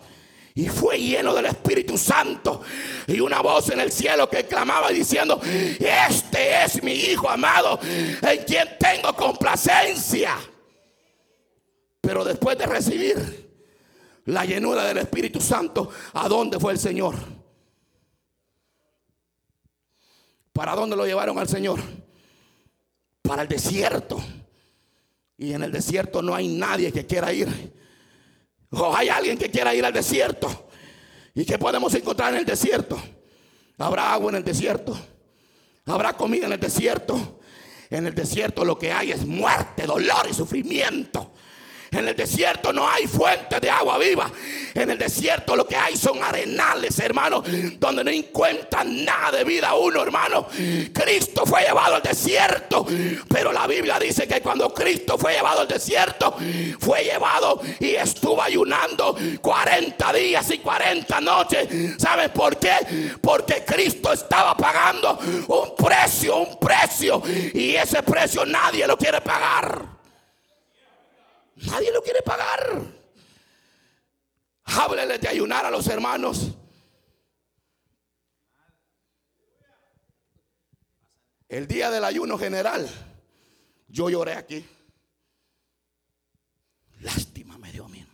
Y 0.54 0.68
fue 0.68 0.98
lleno 0.98 1.32
del 1.34 1.46
Espíritu 1.46 1.96
Santo. 1.96 2.62
Y 3.06 3.20
una 3.20 3.40
voz 3.40 3.70
en 3.70 3.80
el 3.80 3.92
cielo 3.92 4.28
que 4.28 4.46
clamaba 4.46 4.90
diciendo, 4.90 5.40
este 5.44 6.64
es 6.64 6.82
mi 6.82 6.92
Hijo 6.92 7.30
amado, 7.30 7.78
en 7.82 8.44
quien 8.44 8.68
tengo 8.78 9.14
complacencia. 9.14 10.36
Pero 12.02 12.24
después 12.24 12.58
de 12.58 12.66
recibir 12.66 13.50
la 14.26 14.44
llenura 14.44 14.84
del 14.84 14.98
Espíritu 14.98 15.40
Santo, 15.40 15.88
¿a 16.12 16.28
dónde 16.28 16.58
fue 16.58 16.72
el 16.72 16.78
Señor? 16.78 17.14
¿Para 20.52 20.74
dónde 20.74 20.96
lo 20.96 21.06
llevaron 21.06 21.38
al 21.38 21.48
Señor? 21.48 21.80
Para 23.22 23.42
el 23.42 23.48
desierto. 23.48 24.22
Y 25.38 25.54
en 25.54 25.62
el 25.62 25.72
desierto 25.72 26.22
no 26.22 26.34
hay 26.34 26.48
nadie 26.48 26.92
que 26.92 27.06
quiera 27.06 27.32
ir. 27.32 27.72
O 28.70 28.94
hay 28.94 29.08
alguien 29.08 29.38
que 29.38 29.50
quiera 29.50 29.72
ir 29.72 29.84
al 29.84 29.92
desierto. 29.92 30.68
¿Y 31.34 31.44
qué 31.44 31.56
podemos 31.56 31.94
encontrar 31.94 32.32
en 32.32 32.40
el 32.40 32.46
desierto? 32.46 33.00
Habrá 33.78 34.12
agua 34.12 34.30
en 34.30 34.36
el 34.38 34.44
desierto. 34.44 34.98
Habrá 35.86 36.14
comida 36.14 36.46
en 36.46 36.52
el 36.52 36.60
desierto. 36.60 37.40
En 37.90 38.06
el 38.06 38.14
desierto 38.14 38.64
lo 38.64 38.76
que 38.76 38.90
hay 38.90 39.12
es 39.12 39.24
muerte, 39.24 39.86
dolor 39.86 40.26
y 40.28 40.34
sufrimiento. 40.34 41.32
En 41.92 42.08
el 42.08 42.16
desierto 42.16 42.72
no 42.72 42.88
hay 42.88 43.06
fuente 43.06 43.60
de 43.60 43.68
agua 43.68 43.98
viva. 43.98 44.30
En 44.74 44.90
el 44.90 44.98
desierto 44.98 45.54
lo 45.54 45.66
que 45.66 45.76
hay 45.76 45.94
son 45.94 46.22
arenales, 46.22 46.98
hermano, 46.98 47.44
donde 47.78 48.02
no 48.02 48.10
encuentran 48.10 49.04
nada 49.04 49.30
de 49.32 49.44
vida 49.44 49.74
uno, 49.74 50.02
hermano. 50.02 50.46
Cristo 50.92 51.44
fue 51.44 51.62
llevado 51.62 51.96
al 51.96 52.02
desierto, 52.02 52.86
pero 53.28 53.52
la 53.52 53.66
Biblia 53.66 53.98
dice 53.98 54.26
que 54.26 54.40
cuando 54.40 54.72
Cristo 54.72 55.18
fue 55.18 55.34
llevado 55.34 55.60
al 55.60 55.68
desierto, 55.68 56.34
fue 56.80 57.04
llevado 57.04 57.60
y 57.78 57.90
estuvo 57.90 58.40
ayunando 58.40 59.14
40 59.42 60.12
días 60.14 60.50
y 60.50 60.58
40 60.58 61.20
noches. 61.20 61.68
¿Saben 61.98 62.30
por 62.30 62.56
qué? 62.56 63.18
Porque 63.20 63.64
Cristo 63.66 64.12
estaba 64.12 64.56
pagando 64.56 65.18
un 65.48 65.76
precio, 65.76 66.38
un 66.38 66.58
precio, 66.58 67.22
y 67.52 67.74
ese 67.74 68.02
precio 68.02 68.46
nadie 68.46 68.86
lo 68.86 68.96
quiere 68.96 69.20
pagar. 69.20 69.91
Nadie 71.66 71.92
lo 71.92 72.02
quiere 72.02 72.22
pagar. 72.22 72.82
Háblele 74.64 75.18
de 75.18 75.28
ayunar 75.28 75.66
a 75.66 75.70
los 75.70 75.86
hermanos. 75.86 76.52
El 81.48 81.66
día 81.66 81.90
del 81.90 82.04
ayuno 82.04 82.38
general, 82.38 82.88
yo 83.88 84.08
lloré 84.08 84.34
aquí. 84.34 84.64
Lástima 87.00 87.58
me 87.58 87.70
dio 87.72 87.88
mi 87.88 88.00
hermano. 88.00 88.12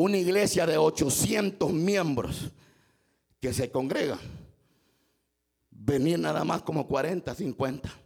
una 0.00 0.16
iglesia 0.16 0.66
de 0.66 0.78
800 0.78 1.72
miembros 1.72 2.50
que 3.38 3.52
se 3.52 3.70
congrega, 3.70 4.18
venir 5.70 6.18
nada 6.18 6.42
más 6.42 6.62
como 6.62 6.86
40, 6.86 7.34
50. 7.34 7.99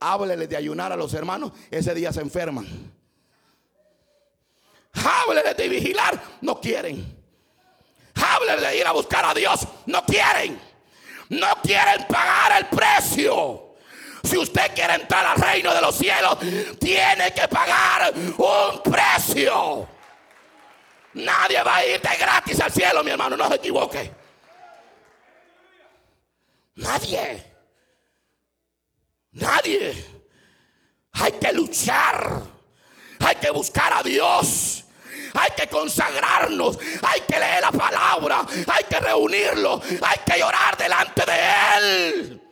Háblele 0.00 0.46
de 0.46 0.56
ayunar 0.56 0.92
a 0.92 0.96
los 0.96 1.14
hermanos, 1.14 1.52
ese 1.70 1.94
día 1.94 2.12
se 2.12 2.20
enferman. 2.20 2.66
Háblele 4.92 5.54
de 5.54 5.68
vigilar, 5.68 6.20
no 6.40 6.60
quieren. 6.60 7.16
Háblele 8.14 8.66
de 8.66 8.78
ir 8.78 8.86
a 8.86 8.92
buscar 8.92 9.24
a 9.24 9.34
Dios, 9.34 9.66
no 9.86 10.04
quieren. 10.04 10.60
No 11.28 11.48
quieren 11.62 12.06
pagar 12.06 12.62
el 12.62 12.66
precio. 12.66 13.74
Si 14.22 14.36
usted 14.38 14.74
quiere 14.74 14.94
entrar 14.94 15.24
al 15.24 15.40
reino 15.40 15.72
de 15.72 15.80
los 15.80 15.94
cielos, 15.94 16.38
tiene 16.78 17.32
que 17.32 17.46
pagar 17.48 18.12
un 18.14 18.82
precio. 18.82 19.88
Nadie 21.14 21.62
va 21.62 21.76
a 21.76 21.86
ir 21.86 22.00
de 22.00 22.16
gratis 22.16 22.60
al 22.60 22.72
cielo, 22.72 23.02
mi 23.02 23.10
hermano, 23.10 23.36
no 23.36 23.48
se 23.48 23.54
equivoque. 23.54 24.12
Nadie. 26.76 27.45
Nadie. 29.36 30.04
Hay 31.12 31.32
que 31.32 31.52
luchar. 31.52 32.42
Hay 33.20 33.36
que 33.36 33.50
buscar 33.50 33.92
a 33.92 34.02
Dios. 34.02 34.84
Hay 35.34 35.50
que 35.56 35.68
consagrarnos. 35.68 36.78
Hay 37.02 37.20
que 37.22 37.38
leer 37.38 37.60
la 37.60 37.72
palabra. 37.72 38.46
Hay 38.66 38.84
que 38.84 39.00
reunirlo. 39.00 39.80
Hay 40.02 40.18
que 40.24 40.38
llorar 40.38 40.76
delante 40.76 41.22
de 41.26 41.76
Él. 41.76 42.42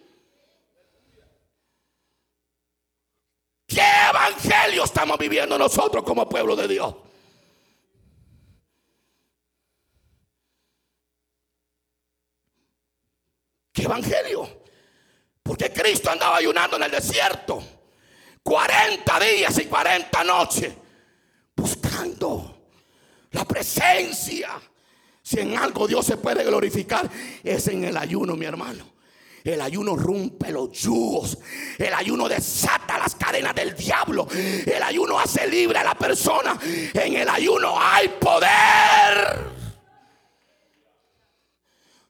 ¿Qué 3.66 3.82
evangelio 4.10 4.84
estamos 4.84 5.18
viviendo 5.18 5.58
nosotros 5.58 6.04
como 6.04 6.28
pueblo 6.28 6.54
de 6.54 6.68
Dios? 6.68 6.94
¿Qué 13.72 13.82
evangelio? 13.82 14.63
Cristo 15.74 16.10
andaba 16.10 16.38
ayunando 16.38 16.76
en 16.76 16.84
el 16.84 16.90
desierto 16.90 17.62
40 18.42 19.20
días 19.20 19.58
y 19.58 19.64
40 19.64 20.24
noches 20.24 20.72
buscando 21.56 22.68
la 23.30 23.44
presencia. 23.44 24.50
Si 25.22 25.40
en 25.40 25.56
algo 25.56 25.86
Dios 25.88 26.04
se 26.04 26.18
puede 26.18 26.44
glorificar 26.44 27.08
es 27.42 27.68
en 27.68 27.84
el 27.84 27.96
ayuno, 27.96 28.36
mi 28.36 28.44
hermano. 28.44 28.94
El 29.42 29.60
ayuno 29.60 29.94
rompe 29.96 30.50
los 30.50 30.72
yugos. 30.72 31.38
El 31.78 31.92
ayuno 31.92 32.28
desata 32.28 32.98
las 32.98 33.14
cadenas 33.14 33.54
del 33.54 33.74
diablo. 33.74 34.26
El 34.32 34.82
ayuno 34.82 35.18
hace 35.18 35.46
libre 35.46 35.78
a 35.78 35.84
la 35.84 35.94
persona. 35.94 36.58
En 36.62 37.14
el 37.16 37.28
ayuno 37.28 37.74
hay 37.78 38.08
poder. 38.08 39.53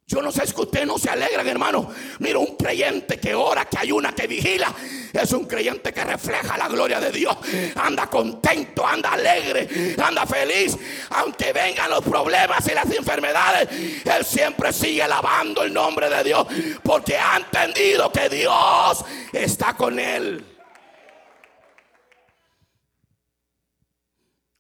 Yo 0.07 0.21
no 0.21 0.31
sé 0.31 0.47
si 0.47 0.55
ustedes 0.61 0.87
no 0.87 0.99
se 0.99 1.09
alegran, 1.09 1.49
hermano. 1.49 1.91
Mira, 2.19 2.39
un 2.39 2.57
creyente 2.57 3.19
que 3.19 3.35
ora, 3.35 3.65
que 3.65 3.79
ayuna, 3.79 4.15
que 4.15 4.27
vigila, 4.27 4.73
es 5.11 5.33
un 5.33 5.47
creyente 5.47 5.95
que 5.95 6.05
refleja 6.05 6.59
la 6.59 6.69
gloria 6.69 7.01
de 7.01 7.11
Dios. 7.11 7.35
Anda 7.75 8.07
contento, 8.09 8.87
anda 8.87 9.13
alegre, 9.13 9.97
anda 9.99 10.27
feliz. 10.27 10.77
Aunque 11.09 11.55
vengan 11.55 11.89
los 11.89 12.05
problemas 12.05 12.69
y 12.69 12.75
las 12.75 12.91
enfermedades, 12.91 14.05
él 14.05 14.25
siempre 14.27 14.75
sigue 14.75 15.03
alabando 15.03 15.63
el 15.63 15.73
nombre 15.73 16.11
de 16.11 16.23
Dios. 16.23 16.47
Porque 16.83 17.17
ha 17.17 17.39
entendido 17.39 18.13
que 18.13 18.29
Dios 18.29 19.05
está 19.33 19.75
con 19.75 19.99
él. 19.99 20.45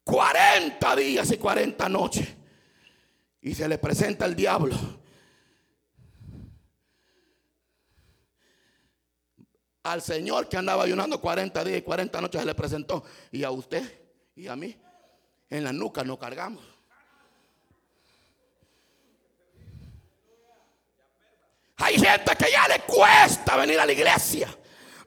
40 0.05 0.97
días 0.97 1.31
y 1.33 1.37
40 1.37 1.87
noches. 1.91 2.29
Y 3.43 3.55
se 3.55 3.69
le 3.69 3.77
presenta 3.77 4.25
el 4.25 4.35
diablo 4.35 5.04
Al 9.85 10.03
Señor 10.03 10.49
que 10.49 10.57
andaba 10.57 10.85
ayunando 10.85 11.21
40 11.21 11.63
días 11.63 11.79
y 11.79 11.83
40 11.83 12.21
noches 12.21 12.41
se 12.41 12.47
le 12.47 12.55
presentó. 12.55 13.05
Y 13.31 13.45
a 13.45 13.51
usted 13.51 13.83
y 14.35 14.49
a 14.49 14.57
mí 14.57 14.77
en 15.51 15.63
la 15.63 15.73
nuca 15.73 16.03
nos 16.03 16.19
cargamos. 16.19 16.65
Hay 21.77 21.99
gente 21.99 22.35
que 22.37 22.51
ya 22.51 22.67
le 22.69 22.81
cuesta 22.81 23.57
venir 23.57 23.79
a 23.79 23.87
la 23.87 23.93
iglesia. 23.93 24.49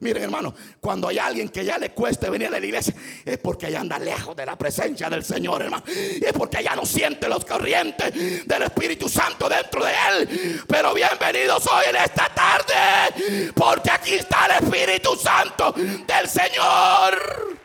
Miren 0.00 0.22
hermano, 0.22 0.54
cuando 0.80 1.08
hay 1.08 1.18
alguien 1.18 1.48
que 1.48 1.64
ya 1.64 1.76
le 1.76 1.90
cueste 1.90 2.30
venir 2.30 2.48
a 2.48 2.50
la 2.50 2.58
iglesia, 2.58 2.94
es 3.24 3.38
porque 3.38 3.70
ya 3.70 3.80
anda 3.80 3.98
lejos 3.98 4.36
de 4.36 4.46
la 4.46 4.56
presencia 4.56 5.10
del 5.10 5.24
Señor, 5.24 5.62
hermano. 5.62 5.82
Es 5.86 6.32
porque 6.32 6.62
ya 6.62 6.76
no 6.76 6.86
siente 6.86 7.28
los 7.28 7.44
corrientes 7.44 8.46
del 8.46 8.62
Espíritu 8.62 9.08
Santo 9.08 9.48
dentro 9.48 9.84
de 9.84 9.92
él. 10.10 10.62
Pero 10.68 10.94
bienvenidos 10.94 11.66
hoy 11.66 11.84
en 11.90 11.96
esta 11.96 12.32
tarde, 12.32 13.52
porque 13.54 13.90
aquí 13.90 14.14
está 14.14 14.46
el 14.46 14.64
Espíritu 14.64 15.16
Santo 15.16 15.72
del 15.72 16.28
Señor. 16.28 17.58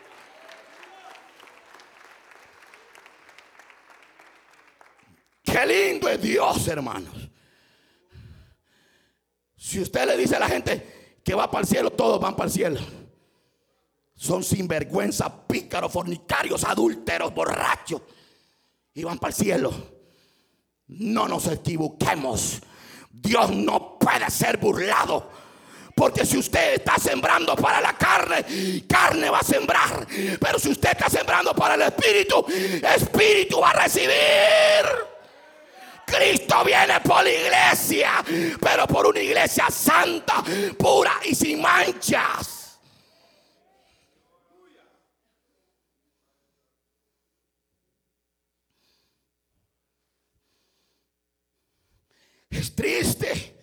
Qué 5.44 5.66
lindo 5.66 6.08
es 6.08 6.20
Dios, 6.20 6.66
hermanos. 6.66 7.14
Si 9.56 9.80
usted 9.80 10.06
le 10.06 10.16
dice 10.16 10.36
a 10.36 10.40
la 10.40 10.48
gente, 10.48 10.93
que 11.24 11.34
va 11.34 11.50
para 11.50 11.62
el 11.62 11.66
cielo, 11.66 11.90
todos 11.90 12.20
van 12.20 12.36
para 12.36 12.48
el 12.48 12.52
cielo. 12.52 12.80
Son 14.14 14.44
sinvergüenza, 14.44 15.46
pícaros, 15.46 15.90
fornicarios, 15.90 16.62
adúlteros, 16.64 17.34
borrachos. 17.34 18.02
Y 18.94 19.02
van 19.02 19.18
para 19.18 19.30
el 19.30 19.34
cielo. 19.34 19.72
No 20.86 21.26
nos 21.26 21.48
equivoquemos. 21.48 22.60
Dios 23.10 23.50
no 23.50 23.98
puede 23.98 24.30
ser 24.30 24.58
burlado. 24.58 25.30
Porque 25.96 26.26
si 26.26 26.36
usted 26.36 26.74
está 26.74 26.96
sembrando 26.98 27.56
para 27.56 27.80
la 27.80 27.96
carne, 27.96 28.84
carne 28.86 29.30
va 29.30 29.38
a 29.38 29.44
sembrar. 29.44 30.06
Pero 30.40 30.58
si 30.58 30.70
usted 30.70 30.90
está 30.90 31.08
sembrando 31.08 31.54
para 31.54 31.74
el 31.74 31.82
espíritu, 31.82 32.44
espíritu 32.48 33.60
va 33.60 33.70
a 33.70 33.84
recibir. 33.84 35.13
Cristo 36.06 36.64
viene 36.64 37.00
por 37.00 37.24
la 37.24 37.30
iglesia, 37.30 38.24
pero 38.60 38.86
por 38.86 39.06
una 39.06 39.20
iglesia 39.20 39.68
santa, 39.70 40.42
pura 40.78 41.20
y 41.24 41.34
sin 41.34 41.60
manchas. 41.60 42.78
Es 52.50 52.74
triste 52.74 53.54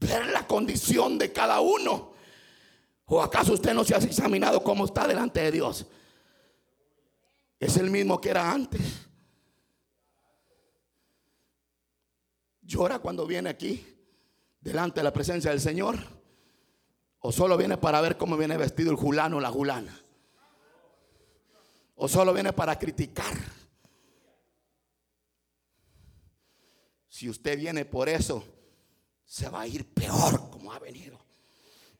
ver 0.00 0.26
la 0.26 0.46
condición 0.46 1.18
de 1.18 1.32
cada 1.32 1.60
uno. 1.60 2.14
¿O 3.06 3.22
acaso 3.22 3.52
usted 3.52 3.74
no 3.74 3.84
se 3.84 3.94
ha 3.94 3.98
examinado 3.98 4.62
cómo 4.62 4.84
está 4.84 5.06
delante 5.06 5.40
de 5.40 5.52
Dios? 5.52 5.86
Es 7.60 7.76
el 7.76 7.90
mismo 7.90 8.20
que 8.20 8.30
era 8.30 8.50
antes. 8.50 9.03
Llora 12.74 12.98
cuando 12.98 13.24
viene 13.24 13.50
aquí, 13.50 13.86
delante 14.60 14.98
de 15.00 15.04
la 15.04 15.12
presencia 15.12 15.50
del 15.50 15.60
Señor, 15.60 15.96
o 17.20 17.30
solo 17.30 17.56
viene 17.56 17.76
para 17.78 18.00
ver 18.00 18.16
cómo 18.16 18.36
viene 18.36 18.56
vestido 18.56 18.90
el 18.90 18.96
julano 18.96 19.36
o 19.36 19.40
la 19.40 19.50
julana, 19.50 19.96
o 21.94 22.08
solo 22.08 22.34
viene 22.34 22.52
para 22.52 22.76
criticar. 22.76 23.32
Si 27.08 27.28
usted 27.28 27.56
viene 27.56 27.84
por 27.84 28.08
eso, 28.08 28.44
se 29.24 29.48
va 29.48 29.60
a 29.60 29.66
ir 29.68 29.94
peor 29.94 30.50
como 30.50 30.72
ha 30.72 30.80
venido. 30.80 31.23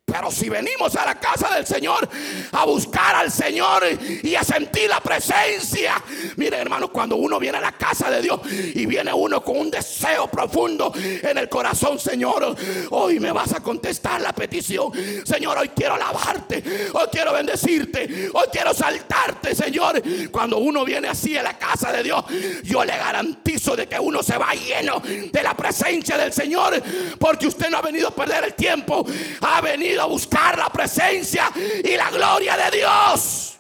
Pero 0.07 0.31
si 0.31 0.49
venimos 0.51 0.95
a 0.97 1.07
la 1.07 1.15
casa 1.15 1.55
del 1.55 1.67
Señor 1.67 2.09
a 2.53 2.65
buscar 2.67 3.17
al 3.17 3.33
Señor 3.33 3.85
y 4.23 4.35
a 4.35 4.45
sentir 4.45 4.89
la 4.89 5.01
presencia. 5.01 5.95
Mire 6.37 6.59
hermano, 6.59 6.93
cuando 6.93 7.17
uno 7.17 7.41
viene 7.41 7.59
a 7.59 7.61
la 7.63 7.73
casa 7.73 8.11
de 8.11 8.21
Dios 8.21 8.41
y 8.75 8.85
viene 8.85 9.13
uno 9.13 9.43
con 9.43 9.57
un 9.57 9.71
deseo 9.71 10.29
profundo 10.29 10.93
en 10.95 11.39
el 11.39 11.49
corazón, 11.49 11.99
Señor, 11.99 12.55
hoy 12.91 13.19
me 13.19 13.33
vas 13.33 13.55
a 13.55 13.61
contestar 13.61 14.21
la 14.21 14.35
petición. 14.35 14.93
Señor, 15.25 15.57
hoy 15.57 15.71
quiero 15.71 15.95
alabarte, 15.95 16.63
hoy 16.93 17.07
quiero 17.11 17.33
bendecirte, 17.33 18.31
hoy 18.33 18.47
quiero 18.53 18.75
saltarte, 18.75 19.55
Señor. 19.55 20.03
Cuando 20.31 20.59
uno 20.59 20.85
viene 20.85 21.09
así 21.09 21.37
a 21.39 21.43
la 21.43 21.57
casa 21.57 21.91
de 21.91 22.03
Dios, 22.03 22.25
yo 22.63 22.85
le 22.85 22.97
garantizo 22.97 23.75
de 23.75 23.89
que 23.89 23.99
uno 23.99 24.23
se 24.23 24.37
va 24.37 24.53
lleno 24.53 25.01
de 25.01 25.43
la 25.43 25.57
presencia 25.57 26.19
del 26.19 26.33
Señor, 26.33 26.81
porque 27.19 27.47
usted 27.47 27.71
no 27.71 27.79
ha 27.79 27.83
venido 27.83 28.09
a 28.09 28.15
perder 28.15 28.45
el 28.45 28.55
tiempo, 28.55 29.07
ha 29.41 29.61
venido 29.63 29.94
a 30.03 30.07
buscar 30.07 30.59
la 30.59 30.69
presencia 30.71 31.51
y 31.57 31.97
la 31.97 32.11
gloria 32.11 32.57
de 32.57 32.79
Dios. 32.79 33.59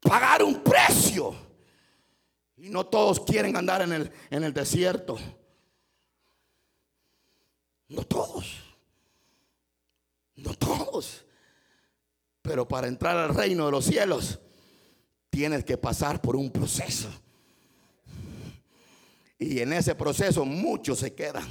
Pagar 0.00 0.42
un 0.44 0.62
precio 0.62 1.34
Y 2.56 2.70
no 2.70 2.86
todos 2.86 3.20
quieren 3.20 3.56
andar 3.56 3.82
en 3.82 3.92
el, 3.92 4.12
en 4.30 4.44
el 4.44 4.52
desierto. 4.54 5.18
No 7.88 8.02
todos. 8.04 8.62
No 10.36 10.54
todos. 10.54 11.24
Pero 12.42 12.66
para 12.66 12.86
entrar 12.88 13.16
al 13.16 13.34
reino 13.34 13.66
de 13.66 13.72
los 13.72 13.84
cielos, 13.84 14.38
tienes 15.36 15.66
que 15.66 15.76
pasar 15.76 16.18
por 16.22 16.34
un 16.34 16.50
proceso. 16.50 17.10
Y 19.38 19.58
en 19.58 19.74
ese 19.74 19.94
proceso 19.94 20.46
muchos 20.46 21.00
se 21.00 21.14
quedan. 21.14 21.46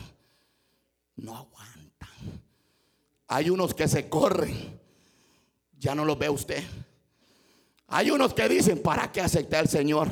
No 1.18 1.38
aguantan. 1.38 2.42
Hay 3.28 3.52
unos 3.52 3.76
que 3.76 3.88
se 3.88 4.10
corren. 4.10 4.82
Ya 5.78 5.94
no 5.94 6.04
los 6.04 6.18
ve 6.18 6.30
usted. 6.30 6.64
Hay 7.90 8.10
unos 8.10 8.34
que 8.34 8.50
dicen, 8.50 8.82
¿para 8.82 9.12
qué 9.12 9.22
acepté 9.22 9.56
al 9.56 9.70
Señor? 9.70 10.10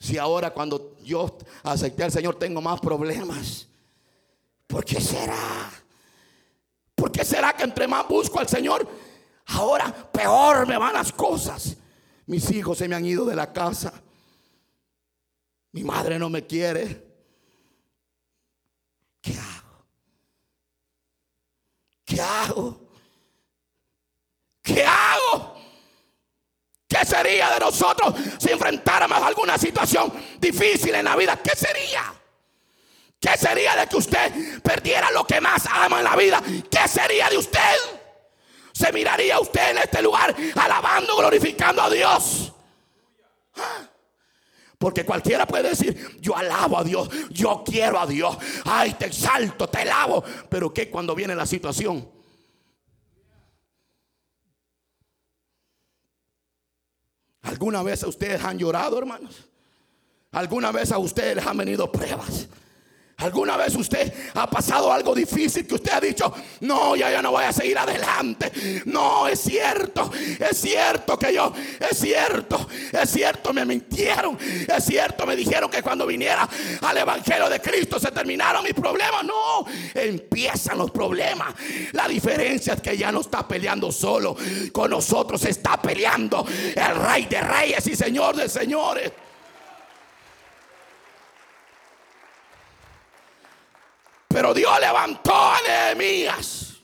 Si 0.00 0.16
ahora 0.16 0.54
cuando 0.54 0.96
yo 1.04 1.36
acepté 1.64 2.04
al 2.04 2.12
Señor 2.12 2.38
tengo 2.38 2.62
más 2.62 2.80
problemas. 2.80 3.68
¿Por 4.66 4.82
qué 4.82 4.98
será? 4.98 5.70
¿Por 6.94 7.12
qué 7.12 7.22
será 7.22 7.52
que 7.52 7.64
entre 7.64 7.86
más 7.86 8.08
busco 8.08 8.40
al 8.40 8.48
Señor, 8.48 8.88
ahora 9.44 10.10
peor 10.10 10.66
me 10.66 10.78
van 10.78 10.94
las 10.94 11.12
cosas? 11.12 11.76
Mis 12.28 12.50
hijos 12.50 12.76
se 12.76 12.86
me 12.88 12.94
han 12.94 13.06
ido 13.06 13.24
de 13.24 13.34
la 13.34 13.50
casa. 13.54 13.90
Mi 15.72 15.82
madre 15.82 16.18
no 16.18 16.28
me 16.28 16.46
quiere. 16.46 17.06
¿Qué 19.22 19.32
hago? 19.32 19.86
¿Qué 22.04 22.20
hago? 22.20 22.80
¿Qué 24.62 24.84
hago? 24.84 25.56
¿Qué 26.86 27.04
sería 27.06 27.50
de 27.50 27.60
nosotros 27.60 28.14
si 28.38 28.50
enfrentáramos 28.50 29.22
alguna 29.22 29.56
situación 29.56 30.12
difícil 30.38 30.94
en 30.94 31.06
la 31.06 31.16
vida? 31.16 31.40
¿Qué 31.42 31.56
sería? 31.56 32.12
¿Qué 33.18 33.38
sería 33.38 33.74
de 33.74 33.86
que 33.86 33.96
usted 33.96 34.62
perdiera 34.62 35.10
lo 35.12 35.26
que 35.26 35.40
más 35.40 35.64
ama 35.64 35.98
en 35.98 36.04
la 36.04 36.14
vida? 36.14 36.42
¿Qué 36.70 36.86
sería 36.88 37.30
de 37.30 37.38
usted? 37.38 37.97
¿Se 38.78 38.92
miraría 38.92 39.40
usted 39.40 39.72
en 39.72 39.78
este 39.78 40.00
lugar 40.00 40.36
alabando, 40.54 41.16
glorificando 41.16 41.82
a 41.82 41.90
Dios? 41.90 42.52
Porque 44.78 45.04
cualquiera 45.04 45.48
puede 45.48 45.70
decir, 45.70 46.16
yo 46.20 46.36
alabo 46.36 46.78
a 46.78 46.84
Dios, 46.84 47.08
yo 47.30 47.64
quiero 47.66 47.98
a 47.98 48.06
Dios, 48.06 48.38
ay, 48.64 48.92
te 48.92 49.06
exalto, 49.06 49.68
te 49.68 49.78
alabo. 49.78 50.22
Pero 50.48 50.72
¿qué 50.72 50.88
cuando 50.88 51.16
viene 51.16 51.34
la 51.34 51.44
situación? 51.44 52.08
¿Alguna 57.42 57.82
vez 57.82 58.04
a 58.04 58.06
ustedes 58.06 58.44
han 58.44 58.58
llorado, 58.58 58.96
hermanos? 58.96 59.48
¿Alguna 60.30 60.70
vez 60.70 60.92
a 60.92 60.98
ustedes 60.98 61.34
les 61.34 61.46
han 61.46 61.56
venido 61.56 61.90
pruebas? 61.90 62.46
¿Alguna 63.18 63.56
vez 63.56 63.74
usted 63.74 64.12
ha 64.34 64.48
pasado 64.48 64.92
algo 64.92 65.12
difícil 65.12 65.66
que 65.66 65.74
usted 65.74 65.90
ha 65.92 66.00
dicho, 66.00 66.32
no, 66.60 66.94
ya 66.94 67.20
no 67.20 67.32
voy 67.32 67.42
a 67.42 67.52
seguir 67.52 67.76
adelante? 67.76 68.52
No, 68.84 69.26
es 69.26 69.40
cierto, 69.40 70.08
es 70.38 70.56
cierto 70.56 71.18
que 71.18 71.34
yo, 71.34 71.52
es 71.80 71.98
cierto, 71.98 72.68
es 72.92 73.10
cierto, 73.10 73.52
me 73.52 73.64
mintieron, 73.64 74.38
es 74.40 74.84
cierto, 74.84 75.26
me 75.26 75.34
dijeron 75.34 75.68
que 75.68 75.82
cuando 75.82 76.06
viniera 76.06 76.48
al 76.80 76.96
Evangelio 76.96 77.48
de 77.48 77.60
Cristo 77.60 77.98
se 77.98 78.12
terminaron 78.12 78.62
mis 78.62 78.74
problemas. 78.74 79.24
No, 79.24 79.66
empiezan 79.94 80.78
los 80.78 80.92
problemas. 80.92 81.54
La 81.94 82.06
diferencia 82.06 82.74
es 82.74 82.80
que 82.80 82.96
ya 82.96 83.10
no 83.10 83.22
está 83.22 83.48
peleando 83.48 83.90
solo, 83.90 84.36
con 84.70 84.90
nosotros 84.90 85.44
está 85.44 85.82
peleando 85.82 86.46
el 86.46 86.94
Rey 86.94 87.24
de 87.24 87.40
Reyes 87.40 87.84
y 87.88 87.96
Señor 87.96 88.36
de 88.36 88.48
Señores. 88.48 89.10
Dios 94.54 94.80
levantó 94.80 95.34
a 95.34 95.58
Nehemías 95.66 96.76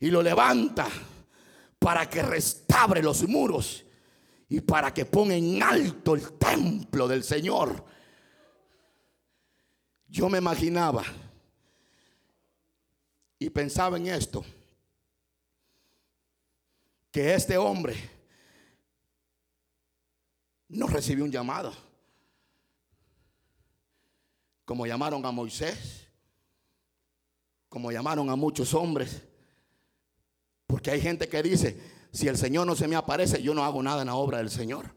y 0.00 0.10
lo 0.10 0.22
levanta 0.22 0.88
para 1.78 2.08
que 2.08 2.22
restaure 2.22 3.02
los 3.02 3.26
muros 3.28 3.84
y 4.48 4.60
para 4.60 4.92
que 4.92 5.04
ponga 5.04 5.34
en 5.34 5.62
alto 5.62 6.14
el 6.14 6.32
templo 6.38 7.06
del 7.06 7.22
Señor. 7.22 7.84
Yo 10.08 10.28
me 10.28 10.38
imaginaba 10.38 11.04
y 13.38 13.50
pensaba 13.50 13.96
en 13.96 14.08
esto, 14.08 14.44
que 17.12 17.34
este 17.34 17.56
hombre 17.56 17.96
no 20.68 20.86
recibió 20.88 21.24
un 21.24 21.30
llamado, 21.30 21.72
como 24.64 24.86
llamaron 24.86 25.24
a 25.24 25.30
Moisés 25.30 26.07
como 27.78 27.92
llamaron 27.92 28.28
a 28.28 28.34
muchos 28.34 28.74
hombres. 28.74 29.22
Porque 30.66 30.90
hay 30.90 31.00
gente 31.00 31.28
que 31.28 31.40
dice, 31.44 31.80
si 32.10 32.26
el 32.26 32.36
Señor 32.36 32.66
no 32.66 32.74
se 32.74 32.88
me 32.88 32.96
aparece, 32.96 33.40
yo 33.40 33.54
no 33.54 33.62
hago 33.64 33.80
nada 33.80 34.00
en 34.00 34.08
la 34.08 34.16
obra 34.16 34.38
del 34.38 34.50
Señor. 34.50 34.92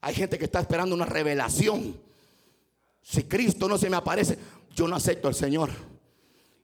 Hay 0.00 0.14
gente 0.14 0.38
que 0.38 0.46
está 0.46 0.60
esperando 0.60 0.94
una 0.94 1.04
revelación. 1.04 2.00
Si 3.02 3.24
Cristo 3.24 3.68
no 3.68 3.76
se 3.76 3.90
me 3.90 3.98
aparece, 3.98 4.38
yo 4.74 4.88
no 4.88 4.96
acepto 4.96 5.28
al 5.28 5.34
Señor. 5.34 5.70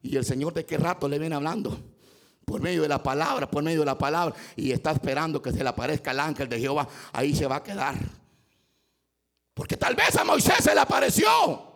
Y 0.01 0.17
el 0.17 0.25
Señor 0.25 0.55
de 0.55 0.65
qué 0.65 0.79
rato 0.79 1.07
le 1.07 1.19
viene 1.19 1.35
hablando. 1.35 1.77
Por 2.43 2.61
medio 2.61 2.81
de 2.81 2.87
la 2.87 3.03
palabra, 3.03 3.47
por 3.47 3.61
medio 3.61 3.81
de 3.81 3.85
la 3.85 3.97
palabra. 3.99 4.33
Y 4.55 4.71
está 4.71 4.89
esperando 4.89 5.39
que 5.39 5.51
se 5.51 5.61
le 5.61 5.69
aparezca 5.69 6.09
el 6.09 6.19
ángel 6.19 6.49
de 6.49 6.59
Jehová. 6.59 6.87
Ahí 7.13 7.35
se 7.35 7.45
va 7.45 7.57
a 7.57 7.63
quedar. 7.63 7.93
Porque 9.53 9.77
tal 9.77 9.93
vez 9.93 10.15
a 10.15 10.23
Moisés 10.23 10.63
se 10.63 10.73
le 10.73 10.79
apareció 10.79 11.71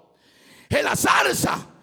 en 0.69 0.83
la 0.85 0.95
zarza. 0.95 1.74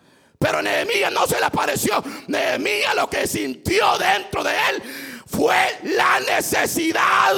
Pero 0.43 0.61
Nehemías 0.61 1.13
no 1.13 1.25
se 1.27 1.39
le 1.39 1.47
apareció. 1.47 2.03
Nehemías 2.27 2.97
lo 2.97 3.09
que 3.09 3.29
sintió 3.29 3.97
dentro 3.97 4.43
de 4.43 4.51
él 4.51 4.83
fue 5.25 5.57
la 5.85 6.19
necesidad 6.19 7.35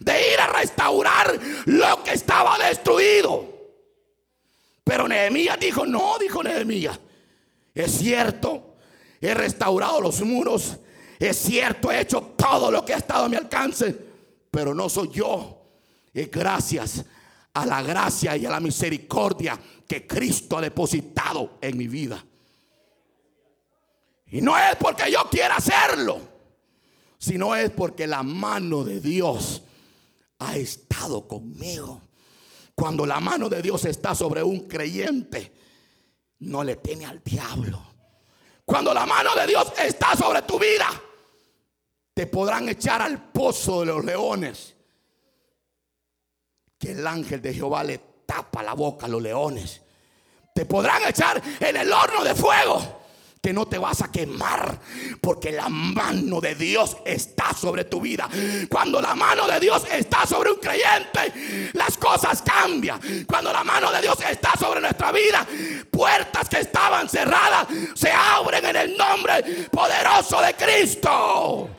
de 0.00 0.32
ir 0.32 0.40
a 0.40 0.48
restaurar 0.48 1.38
lo 1.66 2.02
que 2.02 2.12
estaba 2.14 2.58
destruido. 2.58 3.48
Pero 4.82 5.06
Nehemías 5.06 5.60
dijo, 5.60 5.86
no, 5.86 6.18
dijo 6.18 6.42
Nehemías, 6.42 6.98
es 7.72 7.92
cierto, 7.92 8.74
he 9.20 9.32
restaurado 9.32 10.00
los 10.00 10.20
muros, 10.22 10.78
es 11.16 11.36
cierto, 11.36 11.92
he 11.92 12.00
hecho 12.00 12.34
todo 12.36 12.72
lo 12.72 12.84
que 12.84 12.94
ha 12.94 12.96
estado 12.96 13.26
a 13.26 13.28
mi 13.28 13.36
alcance, 13.36 13.96
pero 14.50 14.74
no 14.74 14.88
soy 14.88 15.10
yo, 15.10 15.62
es 16.12 16.28
gracias 16.28 17.04
la 17.54 17.82
gracia 17.82 18.36
y 18.36 18.46
a 18.46 18.50
la 18.50 18.60
misericordia 18.60 19.58
que 19.86 20.06
Cristo 20.06 20.58
ha 20.58 20.60
depositado 20.60 21.58
en 21.60 21.76
mi 21.76 21.88
vida. 21.88 22.24
Y 24.26 24.40
no 24.40 24.56
es 24.56 24.76
porque 24.76 25.10
yo 25.10 25.28
quiera 25.28 25.56
hacerlo, 25.56 26.20
sino 27.18 27.54
es 27.54 27.70
porque 27.70 28.06
la 28.06 28.22
mano 28.22 28.84
de 28.84 29.00
Dios 29.00 29.62
ha 30.38 30.56
estado 30.56 31.26
conmigo. 31.26 32.02
Cuando 32.74 33.04
la 33.04 33.20
mano 33.20 33.48
de 33.48 33.60
Dios 33.60 33.84
está 33.84 34.14
sobre 34.14 34.42
un 34.42 34.68
creyente, 34.68 35.52
no 36.38 36.62
le 36.62 36.76
teme 36.76 37.04
al 37.04 37.22
diablo. 37.22 37.82
Cuando 38.64 38.94
la 38.94 39.04
mano 39.04 39.34
de 39.34 39.48
Dios 39.48 39.72
está 39.76 40.16
sobre 40.16 40.42
tu 40.42 40.58
vida, 40.58 40.88
te 42.14 42.26
podrán 42.26 42.68
echar 42.68 43.02
al 43.02 43.30
pozo 43.32 43.80
de 43.80 43.86
los 43.86 44.04
leones. 44.04 44.76
Que 46.80 46.92
el 46.92 47.06
ángel 47.06 47.40
de 47.40 47.54
Jehová 47.54 47.84
le 47.84 48.00
tapa 48.26 48.62
la 48.64 48.74
boca 48.74 49.06
a 49.06 49.08
los 49.08 49.22
leones. 49.22 49.80
Te 50.52 50.64
podrán 50.64 51.02
echar 51.06 51.40
en 51.60 51.76
el 51.76 51.92
horno 51.92 52.24
de 52.24 52.34
fuego 52.34 53.00
que 53.40 53.52
no 53.52 53.66
te 53.66 53.78
vas 53.78 54.02
a 54.02 54.10
quemar 54.10 54.78
porque 55.20 55.50
la 55.50 55.68
mano 55.68 56.40
de 56.40 56.54
Dios 56.54 56.98
está 57.04 57.54
sobre 57.54 57.84
tu 57.84 58.00
vida. 58.00 58.28
Cuando 58.68 59.00
la 59.00 59.14
mano 59.14 59.46
de 59.46 59.58
Dios 59.58 59.84
está 59.90 60.26
sobre 60.26 60.50
un 60.50 60.58
creyente, 60.58 61.70
las 61.72 61.96
cosas 61.96 62.42
cambian. 62.42 63.00
Cuando 63.26 63.52
la 63.52 63.64
mano 63.64 63.90
de 63.90 64.02
Dios 64.02 64.18
está 64.28 64.52
sobre 64.58 64.80
nuestra 64.80 65.10
vida, 65.12 65.46
puertas 65.90 66.48
que 66.48 66.60
estaban 66.60 67.08
cerradas 67.08 67.66
se 67.94 68.10
abren 68.12 68.64
en 68.64 68.76
el 68.76 68.96
nombre 68.96 69.42
poderoso 69.70 70.40
de 70.42 70.54
Cristo. 70.54 71.70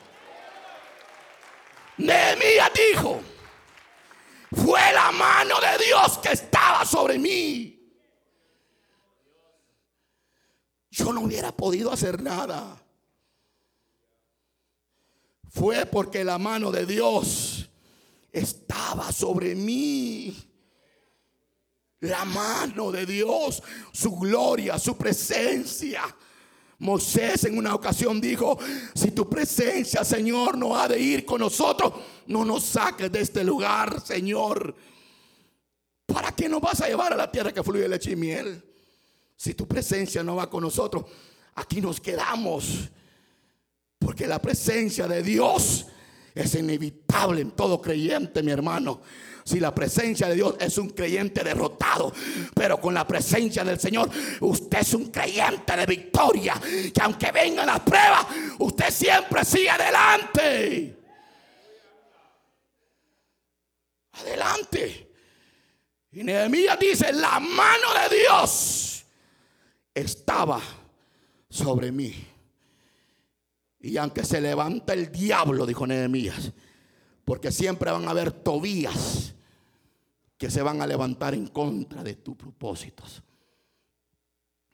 Nehemías 1.98 2.72
dijo, 2.74 3.22
fue 4.52 4.82
la 4.94 5.12
mano 5.12 5.56
de 5.60 5.86
Dios 5.86 6.18
que 6.18 6.34
estaba 6.34 6.86
sobre 6.86 7.18
mí. 7.18 7.78
Yo 10.90 11.14
no 11.14 11.22
hubiera 11.22 11.52
podido 11.52 11.92
hacer 11.92 12.22
nada. 12.22 12.78
Fue 15.50 15.86
porque 15.86 16.24
la 16.24 16.38
mano 16.38 16.72
de 16.72 16.86
Dios 16.86 17.70
estaba 18.32 19.12
sobre 19.12 19.56
mí. 19.56 20.36
La 22.02 22.26
mano 22.26 22.92
de 22.92 23.06
Dios, 23.06 23.62
su 23.94 24.18
gloria, 24.18 24.78
su 24.80 24.98
presencia 24.98 26.04
Moisés 26.82 27.44
en 27.44 27.60
una 27.60 27.76
ocasión 27.76 28.20
dijo, 28.20 28.58
si 28.96 29.12
tu 29.12 29.30
presencia, 29.30 30.04
Señor, 30.04 30.58
no 30.58 30.76
ha 30.76 30.88
de 30.88 31.00
ir 31.00 31.26
con 31.26 31.40
nosotros, 31.40 31.94
no 32.26 32.44
nos 32.44 32.64
saques 32.64 33.12
de 33.12 33.22
este 33.22 33.44
lugar, 33.44 34.02
Señor. 34.02 34.76
¿Para 36.08 36.32
qué 36.32 36.50
nos 36.50 36.60
vas 36.60 36.82
a 36.82 36.88
llevar 36.88 37.14
a 37.14 37.16
la 37.16 37.32
tierra 37.32 37.54
que 37.54 37.62
fluye 37.62 37.88
leche 37.88 38.12
y 38.12 38.16
miel? 38.16 38.64
Si 39.38 39.54
tu 39.54 39.68
presencia 39.68 40.24
no 40.24 40.36
va 40.36 40.50
con 40.50 40.64
nosotros, 40.64 41.06
aquí 41.54 41.82
nos 41.82 42.02
quedamos. 42.02 42.90
Porque 44.00 44.26
la 44.26 44.40
presencia 44.40 45.08
de 45.08 45.22
Dios 45.22 45.86
es 46.34 46.56
inevitable 46.56 47.42
en 47.42 47.52
todo 47.52 47.80
creyente, 47.80 48.42
mi 48.42 48.52
hermano. 48.52 49.02
Si 49.44 49.60
la 49.60 49.74
presencia 49.74 50.28
de 50.28 50.36
Dios 50.36 50.56
es 50.60 50.78
un 50.78 50.90
creyente 50.90 51.44
derrotado, 51.44 52.14
pero 52.54 52.80
con 52.80 52.94
la 52.94 53.08
presencia 53.08 53.64
del 53.64 53.80
Señor, 53.80 54.10
usted 54.40 54.80
es 54.80 54.94
un 54.94 55.12
creyente 55.12 55.76
de 55.76 55.86
victoria. 55.86 56.60
Que 56.94 57.02
aunque 57.02 57.32
vengan 57.32 57.66
las 57.66 57.80
pruebas, 57.80 58.26
usted 58.60 58.90
siempre 58.92 59.44
sigue 59.44 59.70
adelante. 59.70 60.98
Adelante. 64.14 65.12
Y 66.12 66.24
Nehemías 66.24 66.78
dice, 66.78 67.14
la 67.14 67.40
mano 67.40 67.88
de 68.10 68.18
Dios 68.18 69.06
estaba 69.94 70.62
sobre 71.50 71.92
mí. 71.92 72.28
Y 73.80 73.98
aunque 73.98 74.24
se 74.24 74.40
levanta 74.40 74.94
el 74.94 75.12
diablo, 75.12 75.66
dijo 75.66 75.88
Nehemías, 75.88 76.52
porque 77.26 77.52
siempre 77.52 77.92
van 77.92 78.08
a 78.08 78.12
haber 78.12 78.32
Tobías 78.32 79.34
que 80.38 80.50
se 80.50 80.62
van 80.62 80.82
a 80.82 80.88
levantar 80.88 81.36
en 81.36 81.48
contra 81.48 82.04
de 82.04 82.16
tus 82.16 82.36
propósitos. 82.36 83.22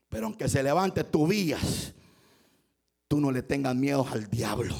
Pero 0.09 0.27
aunque 0.27 0.47
se 0.47 0.63
levante 0.63 1.03
Tobías, 1.03 1.93
tú 3.07 3.19
no 3.19 3.31
le 3.31 3.43
tengas 3.43 3.75
miedo 3.75 4.07
al 4.11 4.29
diablo. 4.29 4.75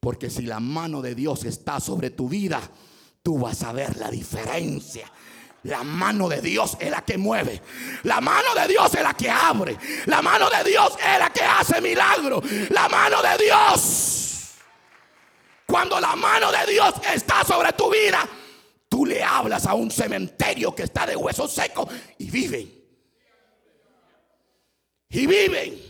Porque 0.00 0.30
si 0.30 0.42
la 0.42 0.60
mano 0.60 1.02
de 1.02 1.14
Dios 1.14 1.44
está 1.44 1.78
sobre 1.78 2.10
tu 2.10 2.28
vida, 2.28 2.60
tú 3.22 3.38
vas 3.38 3.62
a 3.62 3.72
ver 3.72 3.96
la 3.98 4.10
diferencia. 4.10 5.10
La 5.64 5.84
mano 5.84 6.28
de 6.28 6.40
Dios 6.40 6.76
es 6.80 6.90
la 6.90 7.02
que 7.02 7.18
mueve. 7.18 7.60
La 8.04 8.20
mano 8.20 8.54
de 8.54 8.66
Dios 8.66 8.94
es 8.94 9.02
la 9.02 9.14
que 9.14 9.30
abre. 9.30 9.76
La 10.06 10.22
mano 10.22 10.48
de 10.48 10.70
Dios 10.70 10.92
es 10.98 11.18
la 11.18 11.30
que 11.30 11.42
hace 11.42 11.80
milagro. 11.80 12.42
La 12.70 12.88
mano 12.88 13.22
de 13.22 13.44
Dios. 13.44 14.19
Cuando 15.70 16.00
la 16.00 16.16
mano 16.16 16.50
de 16.50 16.72
Dios 16.72 16.94
está 17.14 17.44
sobre 17.44 17.72
tu 17.74 17.88
vida, 17.92 18.28
tú 18.88 19.06
le 19.06 19.22
hablas 19.22 19.66
a 19.66 19.74
un 19.74 19.88
cementerio 19.88 20.74
que 20.74 20.82
está 20.82 21.06
de 21.06 21.14
huesos 21.14 21.52
secos 21.52 21.88
y 22.18 22.28
viven. 22.28 22.84
Y 25.10 25.26
viven. 25.28 25.80